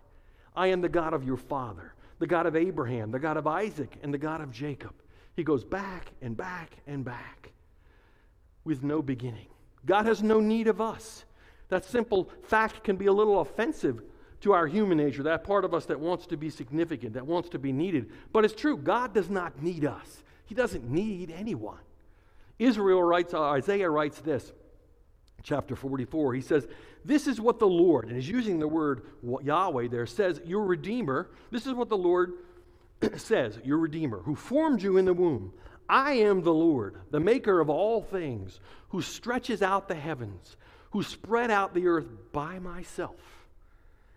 I 0.56 0.68
am 0.68 0.80
the 0.80 0.88
God 0.88 1.12
of 1.12 1.24
your 1.24 1.36
father, 1.36 1.94
the 2.18 2.26
God 2.26 2.46
of 2.46 2.56
Abraham, 2.56 3.10
the 3.10 3.18
God 3.18 3.36
of 3.36 3.46
Isaac, 3.46 3.96
and 4.02 4.12
the 4.12 4.18
God 4.18 4.40
of 4.40 4.50
Jacob. 4.50 4.94
He 5.36 5.44
goes 5.44 5.64
back 5.64 6.12
and 6.22 6.36
back 6.36 6.72
and 6.86 7.04
back 7.04 7.52
with 8.64 8.82
no 8.82 9.02
beginning. 9.02 9.46
God 9.86 10.06
has 10.06 10.22
no 10.22 10.40
need 10.40 10.68
of 10.68 10.80
us. 10.80 11.24
That 11.68 11.84
simple 11.84 12.30
fact 12.42 12.82
can 12.82 12.96
be 12.96 13.06
a 13.06 13.12
little 13.12 13.40
offensive 13.40 14.02
to 14.40 14.52
our 14.52 14.66
human 14.66 14.98
nature, 14.98 15.24
that 15.24 15.44
part 15.44 15.64
of 15.64 15.74
us 15.74 15.86
that 15.86 15.98
wants 15.98 16.26
to 16.26 16.36
be 16.36 16.50
significant, 16.50 17.14
that 17.14 17.26
wants 17.26 17.48
to 17.50 17.58
be 17.58 17.72
needed. 17.72 18.10
But 18.32 18.44
it's 18.44 18.54
true, 18.54 18.76
God 18.76 19.12
does 19.14 19.28
not 19.28 19.62
need 19.62 19.84
us, 19.84 20.22
He 20.46 20.54
doesn't 20.54 20.88
need 20.88 21.30
anyone. 21.30 21.78
Israel 22.58 23.02
writes, 23.02 23.34
uh, 23.34 23.40
Isaiah 23.40 23.88
writes 23.88 24.20
this, 24.20 24.52
chapter 25.42 25.76
44. 25.76 26.34
He 26.34 26.40
says, 26.40 26.66
This 27.04 27.26
is 27.26 27.40
what 27.40 27.58
the 27.58 27.68
Lord, 27.68 28.06
and 28.06 28.16
he's 28.16 28.28
using 28.28 28.58
the 28.58 28.68
word 28.68 29.02
Yahweh 29.22 29.88
there, 29.88 30.06
says, 30.06 30.40
Your 30.44 30.64
Redeemer. 30.64 31.30
This 31.50 31.66
is 31.66 31.74
what 31.74 31.88
the 31.88 31.96
Lord 31.96 32.32
says, 33.16 33.58
Your 33.64 33.78
Redeemer, 33.78 34.18
who 34.18 34.34
formed 34.34 34.82
you 34.82 34.96
in 34.96 35.04
the 35.04 35.14
womb. 35.14 35.52
I 35.88 36.12
am 36.14 36.42
the 36.42 36.52
Lord, 36.52 36.96
the 37.10 37.20
maker 37.20 37.60
of 37.60 37.70
all 37.70 38.02
things, 38.02 38.60
who 38.90 39.00
stretches 39.00 39.62
out 39.62 39.88
the 39.88 39.94
heavens, 39.94 40.56
who 40.90 41.02
spread 41.02 41.50
out 41.50 41.72
the 41.72 41.86
earth 41.86 42.06
by 42.32 42.58
myself. 42.58 43.16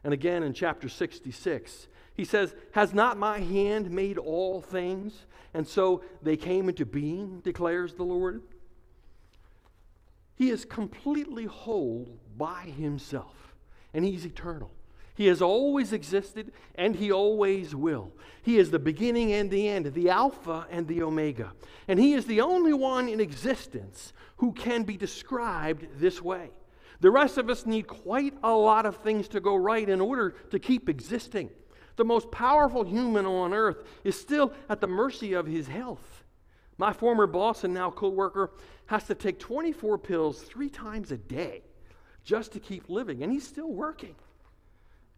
And 0.04 0.14
again 0.14 0.44
in 0.44 0.54
chapter 0.54 0.90
66, 0.90 1.88
he 2.14 2.26
says, 2.26 2.56
Has 2.72 2.94
not 2.94 3.18
my 3.18 3.40
hand 3.40 3.92
made 3.92 4.18
all 4.18 4.62
things? 4.62 5.26
And 5.54 5.68
so 5.68 6.04
they 6.22 6.38
came 6.38 6.70
into 6.70 6.86
being, 6.86 7.42
declares 7.42 7.94
the 7.94 8.04
Lord. 8.04 8.42
He 10.36 10.50
is 10.50 10.66
completely 10.66 11.46
whole 11.46 12.20
by 12.36 12.64
himself, 12.64 13.54
and 13.94 14.04
he's 14.04 14.26
eternal. 14.26 14.72
He 15.14 15.28
has 15.28 15.42
always 15.42 15.94
existed, 15.94 16.52
and 16.74 16.96
he 16.96 17.12
always 17.12 17.76
will. 17.76 18.12
He 18.42 18.58
is 18.58 18.72
the 18.72 18.80
beginning 18.80 19.34
and 19.34 19.52
the 19.52 19.68
end, 19.68 19.94
the 19.94 20.10
Alpha 20.10 20.66
and 20.72 20.88
the 20.88 21.04
Omega. 21.04 21.52
And 21.88 22.00
he 22.00 22.14
is 22.14 22.26
the 22.26 22.42
only 22.42 22.74
one 22.74 23.08
in 23.08 23.20
existence 23.20 24.14
who 24.38 24.52
can 24.54 24.84
be 24.84 24.98
described 24.98 25.86
this 26.00 26.22
way. 26.22 26.50
The 27.02 27.12
rest 27.12 27.38
of 27.38 27.50
us 27.50 27.66
need 27.66 27.88
quite 27.88 28.36
a 28.44 28.54
lot 28.54 28.86
of 28.86 28.98
things 28.98 29.28
to 29.30 29.40
go 29.40 29.56
right 29.56 29.88
in 29.88 30.00
order 30.00 30.36
to 30.52 30.60
keep 30.60 30.88
existing. 30.88 31.50
The 31.96 32.06
most 32.06 32.32
powerful 32.32 32.84
human 32.84 33.26
on 33.26 33.54
earth 33.54 33.84
is 34.04 34.20
still 34.20 34.54
at 34.70 34.82
the 34.82 34.88
mercy 34.88 35.34
of 35.34 35.48
his 35.48 35.68
health. 35.68 36.24
My 36.78 36.94
former 36.94 37.28
boss 37.28 37.64
and 37.64 37.74
now 37.74 37.90
co 37.92 38.10
worker 38.10 38.52
has 38.86 39.04
to 39.06 39.16
take 39.16 39.40
24 39.40 39.98
pills 39.98 40.42
three 40.42 40.70
times 40.70 41.12
a 41.12 41.18
day 41.18 41.64
just 42.24 42.52
to 42.54 42.60
keep 42.60 42.88
living, 42.88 43.24
and 43.24 43.32
he's 43.32 43.48
still 43.48 43.72
working. 43.72 44.16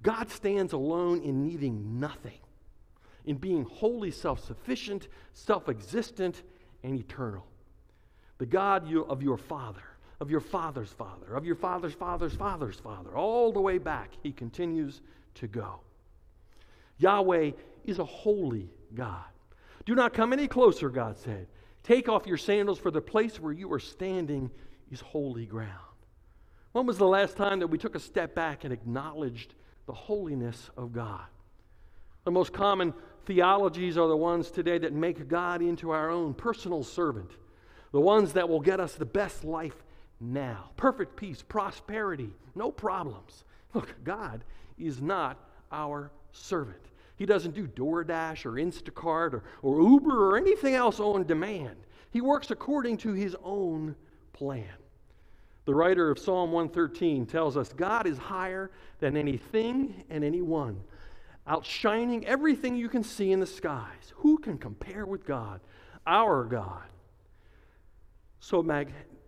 God 0.02 0.30
stands 0.30 0.74
alone 0.74 1.22
in 1.22 1.44
needing 1.44 2.00
nothing, 2.00 2.40
in 3.26 3.38
being 3.38 3.64
wholly 3.64 4.12
self 4.12 4.44
sufficient, 4.44 5.10
self 5.34 5.68
existent, 5.70 6.44
and 6.84 6.96
eternal. 6.96 7.46
The 8.38 8.46
God 8.46 8.94
of 8.94 9.22
your 9.22 9.38
father, 9.38 9.84
of 10.20 10.30
your 10.30 10.40
father's 10.40 10.92
father, 10.92 11.36
of 11.36 11.46
your 11.46 11.56
father's 11.56 11.94
father's 11.94 12.34
father's 12.34 12.80
father, 12.80 13.16
all 13.16 13.52
the 13.52 13.62
way 13.62 13.78
back, 13.78 14.12
he 14.22 14.32
continues 14.32 15.02
to 15.36 15.48
go. 15.48 15.80
Yahweh 16.98 17.52
is 17.86 18.00
a 18.00 18.06
holy 18.06 18.70
God. 18.94 19.24
Do 19.86 19.96
not 19.96 20.14
come 20.14 20.32
any 20.32 20.48
closer, 20.48 20.90
God 20.90 21.18
said. 21.18 21.48
Take 21.84 22.08
off 22.08 22.28
your 22.28 22.38
sandals, 22.38 22.80
for 22.80 22.92
the 22.92 23.02
place 23.02 23.40
where 23.40 23.52
you 23.52 23.72
are 23.74 23.80
standing 23.80 24.50
is 24.90 25.02
holy 25.02 25.46
ground. 25.46 25.70
When 26.72 26.86
was 26.86 26.98
the 26.98 27.08
last 27.08 27.36
time 27.36 27.60
that 27.60 27.68
we 27.68 27.78
took 27.78 27.96
a 27.96 28.00
step 28.00 28.34
back 28.34 28.64
and 28.64 28.72
acknowledged 28.72 29.54
the 29.86 29.94
holiness 29.94 30.70
of 30.78 30.94
God? 30.94 31.26
The 32.24 32.32
most 32.32 32.54
common 32.54 32.94
theologies 33.26 33.98
are 33.98 34.08
the 34.08 34.16
ones 34.16 34.50
today 34.50 34.78
that 34.78 34.94
make 34.94 35.28
God 35.28 35.62
into 35.62 35.92
our 35.92 36.10
own 36.10 36.34
personal 36.34 36.84
servant, 36.84 37.32
the 37.92 38.00
ones 38.00 38.34
that 38.34 38.48
will 38.48 38.62
get 38.62 38.80
us 38.80 38.96
the 38.96 39.06
best 39.06 39.44
life 39.44 39.84
now 40.24 40.70
perfect 40.78 41.16
peace, 41.16 41.42
prosperity, 41.42 42.34
no 42.56 42.72
problems. 42.72 43.44
Look, 43.74 43.94
God 44.04 44.44
is 44.78 45.02
not 45.02 45.38
our 45.72 46.12
servant. 46.32 46.78
He 47.16 47.26
doesn't 47.26 47.54
do 47.54 47.68
DoorDash 47.68 48.46
or 48.46 48.54
Instacart 48.54 49.34
or, 49.34 49.44
or 49.62 49.82
Uber 49.82 50.32
or 50.32 50.38
anything 50.38 50.76
else 50.76 51.00
on 51.00 51.26
demand. 51.26 51.76
He 52.12 52.22
works 52.22 52.52
according 52.52 52.98
to 52.98 53.14
his 53.14 53.36
own 53.44 53.96
plan. 54.34 54.66
The 55.66 55.74
writer 55.74 56.12
of 56.12 56.20
Psalm 56.20 56.52
113 56.52 57.26
tells 57.26 57.56
us 57.56 57.72
God 57.72 58.06
is 58.06 58.18
higher 58.18 58.72
than 59.00 59.16
anything 59.16 60.04
and 60.10 60.24
anyone, 60.24 60.82
outshining 61.48 62.26
everything 62.26 62.76
you 62.76 62.90
can 62.90 63.04
see 63.04 63.32
in 63.32 63.40
the 63.40 63.48
skies. 63.48 64.14
Who 64.18 64.38
can 64.38 64.58
compare 64.58 65.06
with 65.06 65.26
God, 65.26 65.62
our 66.06 66.44
God? 66.44 66.84
So 68.40 68.62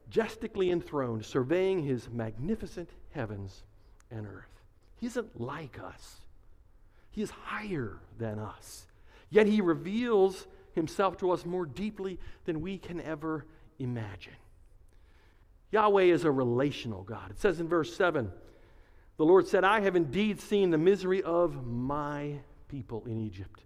majestically 0.06 0.72
enthroned, 0.72 1.26
surveying 1.26 1.84
his 1.84 2.10
magnificent 2.10 2.90
heavens 3.12 3.64
and 4.12 4.28
earth. 4.28 4.62
He 4.98 5.08
isn't 5.08 5.40
like 5.40 5.80
us. 5.80 6.22
He 7.12 7.22
is 7.22 7.30
higher 7.30 8.00
than 8.18 8.40
us. 8.40 8.86
Yet 9.30 9.48
he 9.48 9.62
reveals 9.62 10.48
himself 10.74 11.18
to 11.18 11.32
us 11.32 11.46
more 11.46 11.66
deeply 11.66 12.20
than 12.46 12.62
we 12.62 12.78
can 12.78 13.02
ever 13.02 13.46
imagine. 13.80 14.34
Yahweh 15.72 16.04
is 16.04 16.24
a 16.24 16.32
relational 16.32 17.04
God. 17.04 17.32
It 17.32 17.40
says 17.40 17.60
in 17.60 17.68
verse 17.68 17.96
7 17.96 18.32
the 19.18 19.26
Lord 19.26 19.48
said, 19.48 19.64
I 19.64 19.80
have 19.80 19.96
indeed 19.96 20.42
seen 20.42 20.72
the 20.72 20.78
misery 20.78 21.24
of 21.24 21.66
my 21.66 22.40
people 22.68 23.06
in 23.06 23.18
Egypt. 23.18 23.62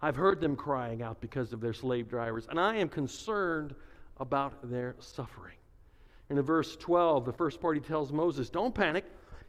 I've 0.00 0.16
heard 0.16 0.40
them 0.40 0.56
crying 0.56 1.02
out 1.02 1.20
because 1.20 1.52
of 1.52 1.60
their 1.60 1.74
slave 1.74 2.08
drivers, 2.08 2.46
and 2.48 2.58
I 2.58 2.76
am 2.76 2.88
concerned 2.88 3.74
about 4.18 4.70
their 4.70 4.96
suffering. 4.98 5.56
In 6.38 6.42
verse 6.42 6.76
12, 6.76 7.24
the 7.24 7.32
first 7.32 7.60
part 7.60 7.76
he 7.76 7.80
tells 7.80 8.12
Moses, 8.12 8.50
Don't 8.50 8.74
panic. 8.74 9.04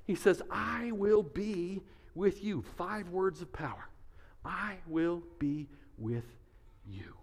He 0.06 0.16
says, 0.16 0.42
I 0.52 0.92
will 0.92 1.24
be 1.24 1.82
with 2.14 2.44
you. 2.44 2.64
Five 2.78 3.10
words 3.10 3.42
of 3.42 3.52
power. 3.52 3.90
I 4.44 4.76
will 4.88 5.24
be 5.40 5.68
with 5.98 6.26
you. 6.88 7.16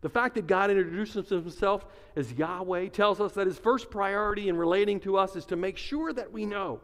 The 0.00 0.08
fact 0.08 0.34
that 0.34 0.46
God 0.46 0.70
introduces 0.70 1.28
himself 1.28 1.86
as 2.16 2.32
Yahweh 2.32 2.88
tells 2.88 3.20
us 3.20 3.32
that 3.32 3.46
his 3.46 3.58
first 3.58 3.90
priority 3.90 4.48
in 4.48 4.56
relating 4.56 5.00
to 5.00 5.16
us 5.16 5.36
is 5.36 5.46
to 5.46 5.56
make 5.56 5.76
sure 5.76 6.12
that 6.12 6.32
we 6.32 6.44
know 6.46 6.80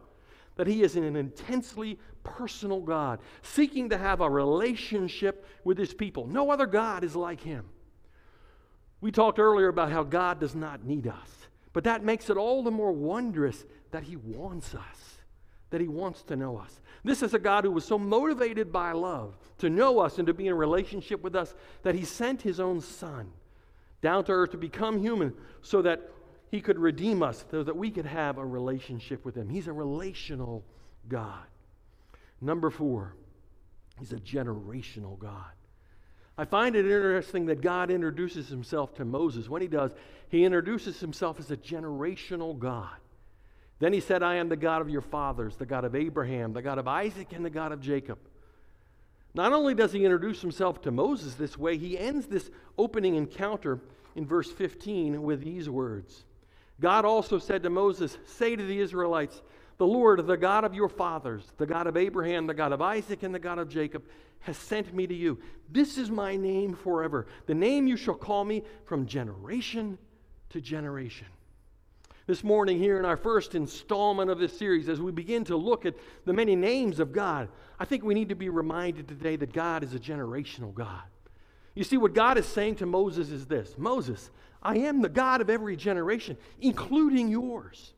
that 0.57 0.67
he 0.67 0.83
is 0.83 0.97
an 0.97 1.17
intensely 1.17 1.99
personal 2.23 2.81
God, 2.81 3.21
seeking 3.43 3.89
to 3.91 3.99
have 3.99 4.21
a 4.21 4.29
relationship 4.29 5.47
with 5.65 5.79
his 5.79 5.95
people. 5.95 6.27
No 6.27 6.51
other 6.51 6.67
God 6.67 7.05
is 7.05 7.17
like 7.17 7.41
him. 7.41 7.65
We 9.01 9.11
talked 9.11 9.39
earlier 9.39 9.69
about 9.69 9.91
how 9.91 10.03
God 10.03 10.41
does 10.41 10.55
not 10.55 10.85
need 10.85 11.07
us, 11.07 11.31
but 11.73 11.85
that 11.85 12.05
makes 12.05 12.31
it 12.31 12.37
all 12.37 12.63
the 12.63 12.71
more 12.71 12.93
wondrous 12.93 13.65
that 13.91 14.03
he 14.03 14.17
wants 14.17 14.75
us, 14.75 15.19
that 15.71 15.81
he 15.81 15.89
wants 15.89 16.23
to 16.25 16.37
know 16.37 16.57
us. 16.57 16.81
This 17.05 17.23
is 17.23 17.33
a 17.33 17.39
God 17.39 17.65
who 17.65 17.71
was 17.71 17.85
so 17.85 17.99
motivated 17.99 18.73
by 18.73 18.93
love 18.93 19.37
to 19.59 19.71
know 19.71 20.01
us 20.01 20.19
and 20.19 20.27
to 20.27 20.35
be 20.35 20.47
in 20.47 20.53
a 20.53 20.57
relationship 20.57 21.23
with 21.23 21.35
us 21.35 21.55
that 21.83 21.95
he 21.95 22.05
sent 22.05 22.43
his 22.43 22.61
own 22.61 22.81
son 22.81 23.31
down 24.03 24.25
to 24.25 24.33
earth 24.33 24.51
to 24.51 24.59
become 24.59 24.99
human 24.99 25.33
so 25.63 25.83
that 25.83 26.11
he 26.51 26.61
could 26.61 26.79
redeem 26.79 27.23
us, 27.23 27.45
so 27.51 27.63
that 27.63 27.77
we 27.77 27.91
could 27.91 28.07
have 28.07 28.39
a 28.39 28.45
relationship 28.45 29.25
with 29.25 29.37
him. 29.37 29.49
He's 29.49 29.69
a 29.69 29.73
relational 29.73 30.65
God. 31.09 31.47
Number 32.41 32.71
four, 32.71 33.15
he's 33.99 34.13
a 34.13 34.17
generational 34.17 35.19
God. 35.19 35.53
I 36.41 36.47
find 36.47 36.75
it 36.75 36.87
interesting 36.87 37.45
that 37.47 37.61
God 37.61 37.91
introduces 37.91 38.49
himself 38.49 38.95
to 38.95 39.05
Moses. 39.05 39.51
When 39.51 39.61
he 39.61 39.69
does, 39.69 39.93
he 40.31 40.47
introduces 40.47 40.99
himself 40.99 41.39
as 41.39 41.51
a 41.51 41.57
generational 41.59 42.59
God. 42.59 42.97
Then 43.79 43.93
he 43.93 44.01
said, 44.01 44.23
I 44.23 44.37
am 44.37 44.49
the 44.49 44.57
God 44.57 44.81
of 44.81 44.89
your 44.89 45.03
fathers, 45.03 45.57
the 45.57 45.67
God 45.67 45.85
of 45.85 45.95
Abraham, 45.95 46.55
the 46.55 46.63
God 46.63 46.79
of 46.79 46.89
Isaac, 46.89 47.35
and 47.35 47.45
the 47.45 47.51
God 47.51 47.73
of 47.73 47.83
Jacob. 47.83 48.17
Not 49.35 49.53
only 49.53 49.75
does 49.75 49.93
he 49.93 50.03
introduce 50.03 50.41
himself 50.41 50.81
to 50.81 50.91
Moses 50.91 51.35
this 51.35 51.59
way, 51.59 51.77
he 51.77 51.99
ends 51.99 52.27
this 52.27 52.51
opening 52.79 53.17
encounter 53.17 53.79
in 54.17 54.25
verse 54.25 54.51
15 54.51 55.23
with 55.23 55.45
these 55.45 55.69
words 55.69 56.25
God 56.81 57.05
also 57.05 57.39
said 57.39 57.65
to 57.65 57.71
Moses, 57.71 58.17
Say 58.25 58.57
to 58.57 58.65
the 58.65 58.81
Israelites, 58.81 59.43
the 59.81 59.87
Lord, 59.87 60.27
the 60.27 60.37
God 60.37 60.65
of 60.65 60.75
your 60.75 60.91
fathers, 60.91 61.43
the 61.57 61.65
God 61.65 61.87
of 61.87 61.97
Abraham, 61.97 62.47
the 62.47 62.53
God 62.53 62.73
of 62.73 62.83
Isaac, 62.83 63.23
and 63.23 63.35
the 63.35 63.39
God 63.39 63.59
of 63.59 63.71
Jacob, 63.71 64.05
has 64.41 64.59
sent 64.59 64.93
me 64.93 65.07
to 65.07 65.15
you. 65.15 65.39
This 65.71 65.97
is 65.97 66.11
my 66.11 66.37
name 66.37 66.75
forever, 66.75 67.27
the 67.47 67.55
name 67.55 67.87
you 67.87 67.97
shall 67.97 68.15
call 68.15 68.45
me 68.45 68.63
from 68.85 69.07
generation 69.07 69.97
to 70.51 70.61
generation 70.61 71.29
this 72.27 72.45
morning 72.45 72.79
here 72.79 72.99
in 72.99 73.07
our 73.07 73.17
first 73.17 73.55
installment 73.55 74.31
of 74.31 74.39
this 74.39 74.57
series 74.57 74.91
as 74.91 75.01
we 75.01 75.13
begin 75.13 75.45
to 75.45 75.57
look 75.57 75.87
at 75.87 75.95
the 76.27 76.33
many 76.35 76.55
names 76.55 77.01
of 77.01 77.11
God. 77.11 77.49
I 77.79 77.87
think 77.87 78.05
we 78.05 78.13
need 78.13 78.29
to 78.29 78.35
be 78.35 78.51
reminded 78.51 79.09
today 79.09 79.37
that 79.37 79.55
God 79.55 79.83
is 79.83 79.95
a 79.95 79.99
generational 79.99 80.75
God. 80.75 81.05
You 81.75 81.85
see, 81.85 81.97
what 81.97 82.13
God 82.13 82.37
is 82.37 82.45
saying 82.45 82.77
to 82.77 82.87
Moses 82.87 83.31
is 83.31 83.47
this 83.47 83.77
Moses, 83.79 84.31
I 84.63 84.77
am 84.77 85.01
the 85.01 85.09
God 85.09 85.41
of 85.41 85.49
every 85.49 85.75
generation, 85.75 86.37
including 86.61 87.29
yours. 87.29 87.95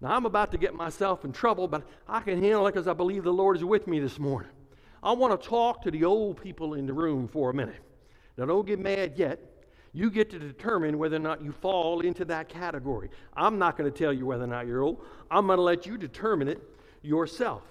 Now, 0.00 0.16
I'm 0.16 0.24
about 0.24 0.50
to 0.52 0.58
get 0.58 0.74
myself 0.74 1.24
in 1.24 1.32
trouble, 1.32 1.68
but 1.68 1.86
I 2.08 2.20
can 2.20 2.42
handle 2.42 2.66
it 2.66 2.72
because 2.72 2.88
I 2.88 2.94
believe 2.94 3.24
the 3.24 3.32
Lord 3.32 3.56
is 3.56 3.64
with 3.64 3.86
me 3.86 4.00
this 4.00 4.18
morning. 4.18 4.50
I 5.02 5.12
want 5.12 5.40
to 5.40 5.48
talk 5.48 5.82
to 5.82 5.90
the 5.90 6.04
old 6.04 6.42
people 6.42 6.74
in 6.74 6.86
the 6.86 6.92
room 6.92 7.28
for 7.28 7.50
a 7.50 7.54
minute. 7.54 7.80
Now, 8.36 8.46
don't 8.46 8.66
get 8.66 8.78
mad 8.78 9.14
yet 9.16 9.50
you 9.92 10.10
get 10.10 10.30
to 10.30 10.38
determine 10.38 10.98
whether 10.98 11.16
or 11.16 11.20
not 11.20 11.42
you 11.42 11.52
fall 11.52 12.00
into 12.00 12.24
that 12.26 12.48
category. 12.48 13.10
I'm 13.34 13.58
not 13.58 13.76
going 13.76 13.90
to 13.90 13.96
tell 13.96 14.12
you 14.12 14.26
whether 14.26 14.44
or 14.44 14.48
not 14.48 14.66
you're 14.66 14.82
old. 14.82 15.04
I'm 15.30 15.46
going 15.46 15.56
to 15.56 15.62
let 15.62 15.86
you 15.86 15.98
determine 15.98 16.48
it 16.48 16.62
yourself. 17.02 17.62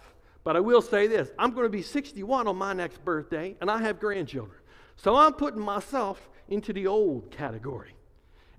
But 0.44 0.56
I 0.56 0.60
will 0.60 0.82
say 0.82 1.08
this 1.08 1.32
I'm 1.38 1.52
going 1.52 1.66
to 1.66 1.70
be 1.70 1.82
61 1.82 2.48
on 2.48 2.58
my 2.58 2.74
next 2.74 3.04
birthday, 3.06 3.56
and 3.62 3.72
I 3.72 3.82
have 3.82 4.00
grandchildren. 4.00 4.58
So 4.96 5.16
I'm 5.16 5.34
putting 5.34 5.62
myself 5.62 6.30
into 6.50 6.74
the 6.74 6.88
old 6.88 7.32
category. 7.32 7.92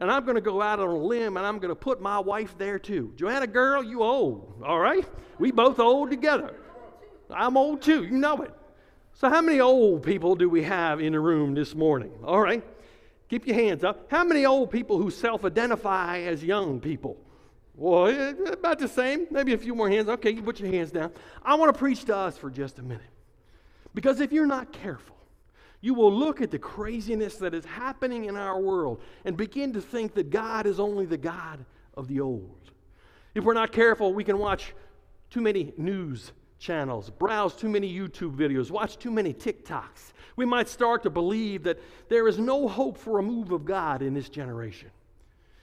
And 0.01 0.11
I'm 0.11 0.25
going 0.25 0.35
to 0.35 0.41
go 0.41 0.63
out 0.63 0.81
on 0.81 0.89
a 0.89 0.97
limb 0.97 1.37
and 1.37 1.47
I'm 1.47 1.59
going 1.59 1.69
to 1.69 1.77
put 1.77 2.01
my 2.01 2.19
wife 2.19 2.57
there 2.57 2.79
too. 2.79 3.13
Joanna, 3.17 3.47
girl, 3.47 3.85
you 3.85 4.03
old, 4.03 4.63
all 4.67 4.81
right? 4.81 5.07
We 5.39 5.53
both 5.53 5.79
old 5.79 6.11
together. 6.11 6.55
I'm 7.31 7.57
old 7.57 7.83
too, 7.83 8.05
you 8.05 8.19
know 8.19 8.43
it. 8.43 8.53
So, 9.15 9.29
how 9.29 9.43
many 9.43 9.61
old 9.61 10.03
people 10.03 10.35
do 10.35 10.49
we 10.49 10.63
have 10.63 11.01
in 11.01 11.13
the 11.13 11.21
room 11.21 11.55
this 11.55 11.75
morning? 11.75 12.13
All 12.25 12.41
right. 12.41 12.65
Keep 13.29 13.47
your 13.47 13.57
hands 13.57 13.85
up. 13.85 14.11
How 14.11 14.25
many 14.25 14.47
old 14.47 14.71
people 14.71 14.97
who 14.97 15.11
self 15.11 15.45
identify 15.45 16.21
as 16.21 16.43
young 16.43 16.81
people? 16.81 17.19
Well, 17.75 18.07
eh, 18.07 18.33
about 18.51 18.79
the 18.79 18.89
same. 18.89 19.27
Maybe 19.31 19.53
a 19.53 19.59
few 19.59 19.75
more 19.75 19.89
hands. 19.89 20.09
Okay, 20.09 20.31
you 20.31 20.43
put 20.43 20.59
your 20.59 20.73
hands 20.73 20.91
down. 20.91 21.13
I 21.43 21.55
want 21.55 21.73
to 21.73 21.79
preach 21.79 22.05
to 22.07 22.17
us 22.17 22.37
for 22.39 22.51
just 22.51 22.79
a 22.79 22.83
minute. 22.83 23.03
Because 23.95 24.21
if 24.21 24.33
you're 24.33 24.47
not 24.47 24.73
careful, 24.73 25.17
you 25.81 25.95
will 25.95 26.13
look 26.13 26.41
at 26.41 26.51
the 26.51 26.59
craziness 26.59 27.37
that 27.37 27.55
is 27.55 27.65
happening 27.65 28.27
in 28.27 28.37
our 28.37 28.61
world 28.61 29.01
and 29.25 29.37
begin 29.37 29.73
to 29.73 29.81
think 29.81 30.15
that 30.15 30.31
God 30.31 30.67
is 30.67 30.79
only 30.79 31.07
the 31.07 31.17
God 31.17 31.65
of 31.95 32.07
the 32.09 32.21
old. 32.21 32.71
If 33.35 33.45
we're 33.45 33.55
not 33.55 33.73
careful, 33.73 34.13
we 34.13 34.25
can 34.25 34.39
watch 34.39 34.75
too 35.31 35.41
many 35.41 35.73
news 35.77 36.33
channels, 36.59 37.09
browse 37.11 37.57
too 37.57 37.69
many 37.69 37.93
YouTube 37.93 38.37
videos, 38.37 38.71
watch 38.71 38.99
too 38.99 39.11
many 39.11 39.33
TikToks. 39.33 40.13
We 40.37 40.45
might 40.45 40.69
start 40.69 41.03
to 41.05 41.11
believe 41.11 41.63
that 41.63 41.81
there 42.09 42.29
is 42.29 42.39
no 42.39 42.69
hope 42.69 42.99
for 42.99 43.19
a 43.19 43.23
move 43.23 43.51
of 43.53 43.65
God 43.65 44.03
in 44.03 44.13
this 44.13 44.29
generation. 44.29 44.91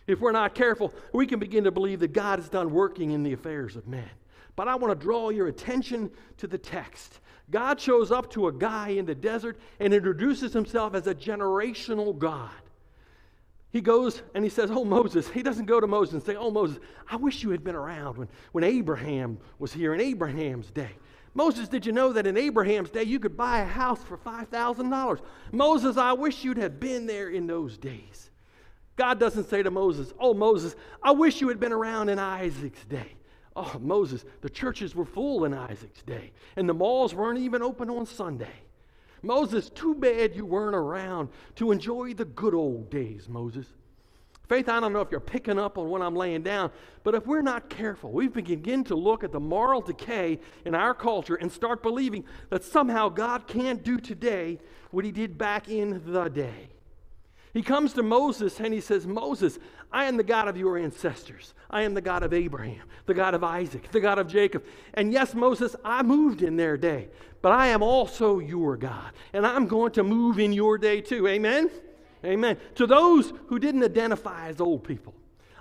If 0.08 0.22
we're 0.22 0.32
not 0.32 0.56
careful, 0.56 0.94
we 1.14 1.28
can 1.28 1.40
begin 1.40 1.66
to 1.66 1.72
believe 1.72 2.00
that 2.00 2.14
God 2.14 2.40
is 2.40 2.50
done 2.50 2.72
working 2.72 3.12
in 3.12 3.24
the 3.24 3.34
affairs 3.34 3.76
of 3.76 3.88
men. 3.88 4.10
But 4.56 4.68
I 4.68 4.76
want 4.76 4.98
to 4.98 5.04
draw 5.04 5.30
your 5.30 5.48
attention 5.48 6.10
to 6.38 6.48
the 6.48 6.58
text. 6.58 7.20
God 7.50 7.80
shows 7.80 8.12
up 8.12 8.30
to 8.32 8.48
a 8.48 8.52
guy 8.52 8.90
in 8.90 9.06
the 9.06 9.16
desert 9.16 9.58
and 9.80 9.94
introduces 9.94 10.54
himself 10.54 10.94
as 10.94 11.08
a 11.08 11.16
generational 11.16 12.18
God. 12.18 12.52
He 13.72 13.82
goes 13.82 14.22
and 14.34 14.44
he 14.44 14.50
says, 14.50 14.70
Oh, 14.72 14.84
Moses. 14.84 15.30
He 15.30 15.44
doesn't 15.44 15.66
go 15.66 15.80
to 15.80 15.88
Moses 15.88 16.14
and 16.16 16.24
say, 16.24 16.36
Oh, 16.36 16.52
Moses, 16.52 16.80
I 17.10 17.16
wish 17.16 17.44
you 17.44 17.52
had 17.52 17.64
been 17.64 17.76
around 17.76 18.18
when, 18.18 18.28
when 18.52 18.64
Abraham 18.64 19.38
was 19.60 19.72
here 19.72 19.94
in 19.94 20.02
Abraham's 20.02 20.72
day. 20.72 20.92
Moses, 21.34 21.68
did 21.68 21.86
you 21.86 21.92
know 21.92 22.14
that 22.14 22.26
in 22.26 22.36
Abraham's 22.36 22.90
day 22.90 23.04
you 23.04 23.20
could 23.20 23.38
buy 23.38 23.60
a 23.60 23.66
house 23.66 24.02
for 24.04 24.18
$5,000? 24.18 25.22
Moses, 25.52 25.96
I 25.96 26.14
wish 26.14 26.44
you'd 26.44 26.58
have 26.58 26.80
been 26.80 27.06
there 27.06 27.30
in 27.30 27.46
those 27.46 27.78
days. 27.78 28.32
God 28.96 29.20
doesn't 29.20 29.48
say 29.50 29.62
to 29.62 29.70
Moses, 29.70 30.12
Oh, 30.20 30.34
Moses, 30.34 30.76
I 31.04 31.12
wish 31.12 31.40
you 31.40 31.50
had 31.50 31.60
been 31.60 31.72
around 31.72 32.10
in 32.10 32.18
Isaac's 32.18 32.84
day. 32.86 33.17
Oh, 33.60 33.80
Moses, 33.82 34.24
the 34.42 34.52
churches 34.52 34.94
were 34.94 35.04
full 35.04 35.44
in 35.46 35.54
Isaac's 35.54 36.04
day, 36.04 36.32
and 36.56 36.70
the 36.70 36.76
malls 36.76 37.16
weren't 37.16 37.40
even 37.40 37.64
open 37.64 37.90
on 37.90 38.06
Sunday. 38.06 38.54
Moses, 39.24 39.72
too 39.72 39.96
bad 39.96 40.36
you 40.36 40.46
weren't 40.46 40.76
around 40.76 41.30
to 41.56 41.72
enjoy 41.72 42.14
the 42.14 42.26
good 42.26 42.54
old 42.54 42.92
days, 42.92 43.28
Moses. 43.28 43.66
Faith, 44.48 44.70
I 44.70 44.80
don't 44.80 44.94
know 44.94 45.02
if 45.02 45.10
you're 45.10 45.20
picking 45.20 45.58
up 45.58 45.80
on 45.80 45.90
what 45.90 46.04
I'm 46.04 46.16
laying 46.16 46.44
down, 46.44 46.72
but 47.04 47.16
if 47.16 47.26
we're 47.26 47.42
not 47.42 47.68
careful, 47.68 48.12
we 48.12 48.28
begin 48.28 48.84
to 48.86 48.96
look 48.96 49.24
at 49.24 49.32
the 49.32 49.40
moral 49.40 49.82
decay 49.82 50.40
in 50.64 50.76
our 50.76 50.94
culture 50.94 51.36
and 51.36 51.52
start 51.52 51.82
believing 51.82 52.26
that 52.52 52.64
somehow 52.64 53.10
God 53.10 53.48
can't 53.48 53.84
do 53.84 53.98
today 53.98 54.60
what 54.92 55.04
he 55.04 55.12
did 55.12 55.36
back 55.36 55.68
in 55.68 56.02
the 56.06 56.30
day. 56.30 56.70
He 57.58 57.64
comes 57.64 57.94
to 57.94 58.04
Moses 58.04 58.60
and 58.60 58.72
he 58.72 58.80
says, 58.80 59.08
Moses, 59.08 59.58
I 59.92 60.06
am 60.06 60.16
the 60.16 60.24
God 60.24 60.48
of 60.48 60.58
your 60.58 60.78
ancestors. 60.78 61.56
I 61.72 61.82
am 61.82 61.96
the 61.96 62.02
God 62.02 62.22
of 62.22 62.32
Abraham, 62.32 62.84
the 63.08 63.16
God 63.16 63.34
of 63.34 63.44
Isaac, 63.44 63.90
the 63.92 64.00
God 64.00 64.20
of 64.20 64.28
Jacob. 64.28 64.64
And 64.94 65.12
yes, 65.12 65.34
Moses, 65.34 65.76
I 65.84 66.04
moved 66.04 66.44
in 66.44 66.56
their 66.56 66.78
day, 66.78 67.08
but 67.42 67.54
I 67.54 67.70
am 67.70 67.82
also 67.82 68.38
your 68.38 68.78
God. 68.78 69.12
And 69.34 69.44
I'm 69.44 69.66
going 69.66 69.92
to 69.94 70.04
move 70.04 70.38
in 70.38 70.54
your 70.54 70.78
day 70.78 71.02
too. 71.02 71.28
Amen? 71.28 71.72
Amen. 72.24 72.58
To 72.76 72.86
those 72.86 73.34
who 73.48 73.58
didn't 73.58 73.84
identify 73.84 74.50
as 74.50 74.62
old 74.62 74.84
people, 74.84 75.16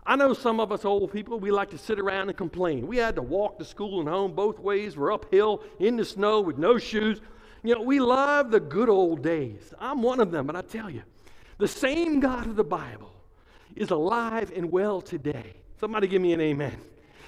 I 0.04 0.16
know 0.16 0.34
some 0.34 0.60
of 0.60 0.72
us 0.72 0.84
old 0.84 1.10
people, 1.14 1.40
we 1.40 1.50
like 1.50 1.70
to 1.70 1.78
sit 1.78 1.98
around 1.98 2.28
and 2.28 2.36
complain. 2.36 2.86
We 2.86 2.98
had 2.98 3.16
to 3.16 3.22
walk 3.22 3.58
to 3.58 3.64
school 3.64 4.00
and 4.00 4.08
home 4.10 4.34
both 4.34 4.58
ways. 4.58 4.98
We're 4.98 5.14
uphill 5.14 5.62
in 5.78 5.96
the 5.96 6.04
snow 6.04 6.42
with 6.42 6.58
no 6.58 6.76
shoes. 6.76 7.22
You 7.62 7.76
know, 7.76 7.80
we 7.80 8.00
love 8.00 8.50
the 8.50 8.60
good 8.60 8.90
old 8.90 9.22
days. 9.22 9.72
I'm 9.78 10.02
one 10.02 10.20
of 10.20 10.30
them, 10.30 10.46
but 10.46 10.56
I 10.56 10.60
tell 10.60 10.90
you, 10.90 11.02
the 11.58 11.68
same 11.68 12.20
God 12.20 12.46
of 12.46 12.56
the 12.56 12.64
Bible 12.64 13.12
is 13.74 13.90
alive 13.90 14.52
and 14.54 14.70
well 14.70 15.00
today. 15.00 15.54
Somebody 15.80 16.06
give 16.06 16.22
me 16.22 16.32
an 16.32 16.40
amen. 16.40 16.76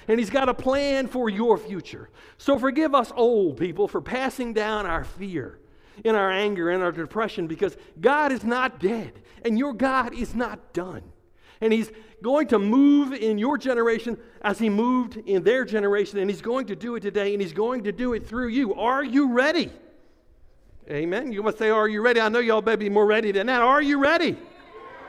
And 0.07 0.19
He's 0.19 0.31
got 0.31 0.49
a 0.49 0.55
plan 0.55 1.07
for 1.07 1.29
your 1.29 1.59
future. 1.59 2.09
So 2.39 2.59
forgive 2.59 2.95
us 2.95 3.13
old 3.15 3.59
people 3.59 3.89
for 3.89 4.01
passing 4.01 4.55
down 4.55 4.87
our 4.87 5.05
fear 5.05 5.59
in 6.05 6.15
our 6.15 6.31
anger 6.31 6.71
and 6.71 6.83
our 6.83 6.93
depression 6.93 7.47
because 7.47 7.77
God 8.01 8.33
is 8.33 8.45
not 8.45 8.81
dead 8.81 9.13
and 9.45 9.59
your 9.59 9.75
God 9.75 10.15
is 10.15 10.35
not 10.35 10.73
done. 10.73 11.03
And 11.61 11.73
He's 11.73 11.91
going 12.23 12.49
to 12.49 12.59
move 12.59 13.13
in 13.13 13.39
your 13.39 13.59
generation 13.59 14.17
as 14.43 14.59
He 14.59 14.69
moved 14.69 15.17
in 15.17 15.43
their 15.43 15.65
generation, 15.65 16.19
and 16.19 16.31
He's 16.31 16.43
going 16.43 16.67
to 16.67 16.77
do 16.77 16.95
it 16.95 17.01
today, 17.01 17.33
and 17.33 17.43
He's 17.43 17.53
going 17.53 17.85
to 17.85 17.93
do 17.93 18.13
it 18.13 18.27
through 18.27 18.49
you. 18.49 18.75
Are 18.75 19.05
you 19.05 19.33
ready? 19.33 19.71
Amen. 20.91 21.33
You 21.33 21.43
must 21.43 21.59
say, 21.59 21.71
Are 21.71 21.89
you 21.89 22.01
ready? 22.01 22.21
I 22.21 22.29
know 22.29 22.39
y'all 22.39 22.63
better 22.63 22.79
be 22.79 22.89
more 22.89 23.07
ready 23.07 23.33
than 23.33 23.47
that. 23.49 23.61
Are 23.61 23.83
you 23.83 23.99
ready? 23.99 24.39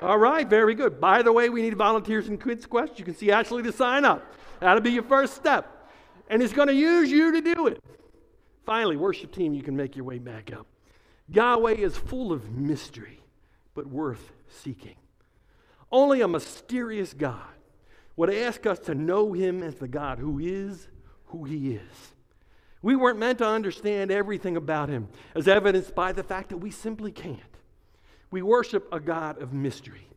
All 0.02 0.18
right, 0.18 0.48
very 0.48 0.76
good. 0.76 1.00
By 1.00 1.22
the 1.22 1.32
way, 1.32 1.50
we 1.50 1.62
need 1.62 1.76
volunteers 1.76 2.28
in 2.28 2.38
Kids 2.38 2.66
Quest. 2.66 3.00
You 3.00 3.06
can 3.06 3.16
see 3.16 3.32
Ashley 3.32 3.64
to 3.64 3.72
sign 3.72 4.06
up. 4.06 4.34
That'll 4.60 4.82
be 4.82 4.92
your 4.92 5.04
first 5.04 5.36
step. 5.36 5.90
And 6.30 6.42
it's 6.42 6.54
going 6.54 6.68
to 6.68 6.74
use 6.74 7.12
you 7.12 7.34
to 7.34 7.42
do 7.42 7.68
it. 7.68 7.84
Finally, 8.66 8.98
worship 8.98 9.34
team, 9.34 9.54
you 9.54 9.64
can 9.64 9.76
make 9.76 9.96
your 9.96 10.06
way 10.06 10.20
back 10.20 10.54
up. 10.54 10.68
Yahweh 11.28 11.74
is 11.74 11.98
full 11.98 12.32
of 12.32 12.52
mystery, 12.52 13.20
but 13.74 13.88
worth 13.88 14.32
seeking. 14.48 14.96
Only 15.92 16.22
a 16.22 16.28
mysterious 16.28 17.14
God 17.14 17.42
would 18.16 18.34
ask 18.34 18.66
us 18.66 18.80
to 18.80 18.96
know 18.96 19.34
him 19.34 19.64
as 19.64 19.76
the 19.76 19.88
God 19.88 20.20
who 20.20 20.40
is 20.40 20.88
who 21.26 21.46
he 21.46 21.74
is. 21.74 22.14
We 22.82 22.96
weren't 22.96 23.20
meant 23.20 23.40
to 23.40 23.48
understand 23.48 24.10
everything 24.10 24.56
about 24.56 24.90
him, 24.90 25.10
as 25.36 25.48
evidenced 25.48 25.96
by 25.96 26.14
the 26.14 26.24
fact 26.24 26.50
that 26.50 26.58
we 26.58 26.72
simply 26.72 27.12
can't. 27.12 27.40
We 28.32 28.42
worship 28.42 28.88
a 28.94 29.00
God 29.00 29.42
of 29.42 29.54
mystery, 29.54 30.08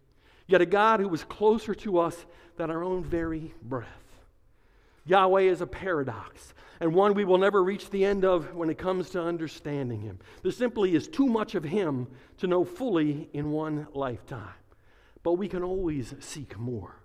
yet 0.46 0.60
a 0.60 0.66
God 0.66 1.00
who 1.00 1.12
is 1.12 1.24
closer 1.24 1.74
to 1.76 1.98
us 1.98 2.24
than 2.56 2.70
our 2.70 2.84
own 2.84 3.02
very 3.02 3.52
breath. 3.62 3.88
Yahweh 5.04 5.42
is 5.42 5.60
a 5.60 5.66
paradox, 5.66 6.54
and 6.78 6.94
one 6.94 7.14
we 7.14 7.24
will 7.24 7.38
never 7.38 7.64
reach 7.64 7.90
the 7.90 8.04
end 8.04 8.24
of 8.24 8.54
when 8.54 8.70
it 8.70 8.78
comes 8.78 9.10
to 9.10 9.22
understanding 9.22 10.00
him. 10.00 10.20
There 10.42 10.52
simply 10.52 10.94
is 10.94 11.08
too 11.08 11.26
much 11.26 11.56
of 11.56 11.64
him 11.64 12.06
to 12.38 12.46
know 12.46 12.64
fully 12.64 13.28
in 13.32 13.50
one 13.50 13.88
lifetime. 13.92 14.54
But 15.24 15.34
we 15.34 15.48
can 15.48 15.64
always 15.64 16.14
seek 16.20 16.56
more. 16.58 16.96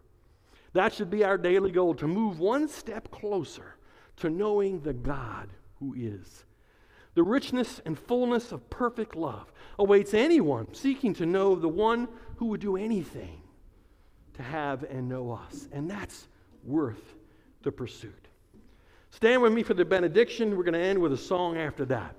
That 0.73 0.93
should 0.93 1.09
be 1.09 1.23
our 1.23 1.37
daily 1.37 1.71
goal 1.71 1.95
to 1.95 2.07
move 2.07 2.39
one 2.39 2.67
step 2.67 3.09
closer 3.09 3.76
to 4.17 4.29
knowing 4.29 4.81
the 4.81 4.93
God 4.93 5.49
who 5.79 5.93
is. 5.97 6.45
The 7.15 7.23
richness 7.23 7.81
and 7.85 7.97
fullness 7.97 8.51
of 8.51 8.69
perfect 8.69 9.15
love 9.15 9.51
awaits 9.79 10.13
anyone 10.13 10.73
seeking 10.73 11.13
to 11.15 11.25
know 11.25 11.55
the 11.55 11.67
one 11.67 12.07
who 12.35 12.47
would 12.47 12.61
do 12.61 12.77
anything 12.77 13.41
to 14.35 14.43
have 14.43 14.83
and 14.83 15.09
know 15.09 15.31
us. 15.31 15.67
And 15.71 15.89
that's 15.89 16.27
worth 16.63 17.15
the 17.63 17.71
pursuit. 17.71 18.27
Stand 19.09 19.41
with 19.41 19.51
me 19.53 19.63
for 19.63 19.73
the 19.73 19.85
benediction. 19.85 20.55
We're 20.55 20.63
going 20.63 20.73
to 20.73 20.79
end 20.79 20.99
with 20.99 21.13
a 21.13 21.17
song 21.17 21.57
after 21.57 21.85
that. 21.85 22.15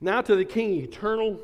Now 0.00 0.20
to 0.20 0.36
the 0.36 0.44
King, 0.44 0.74
eternal, 0.74 1.40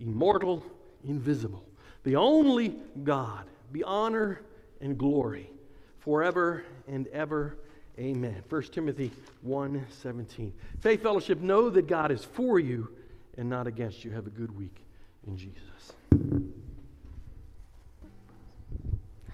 immortal, 0.00 0.64
invisible, 1.06 1.64
the 2.04 2.16
only 2.16 2.76
God, 3.04 3.44
be 3.72 3.82
honor 3.84 4.40
and 4.80 4.96
glory 4.96 5.50
forever 5.98 6.64
and 6.92 7.08
ever. 7.08 7.56
Amen. 7.98 8.42
1 8.48 8.62
Timothy 8.64 9.10
1 9.40 9.86
17. 10.02 10.52
Faith 10.80 11.02
Fellowship, 11.02 11.40
know 11.40 11.70
that 11.70 11.86
God 11.86 12.12
is 12.12 12.24
for 12.24 12.60
you 12.60 12.88
and 13.36 13.48
not 13.48 13.66
against 13.66 14.04
you. 14.04 14.10
Have 14.10 14.26
a 14.26 14.30
good 14.30 14.56
week 14.56 14.76
in 15.26 15.36
Jesus. 15.36 16.51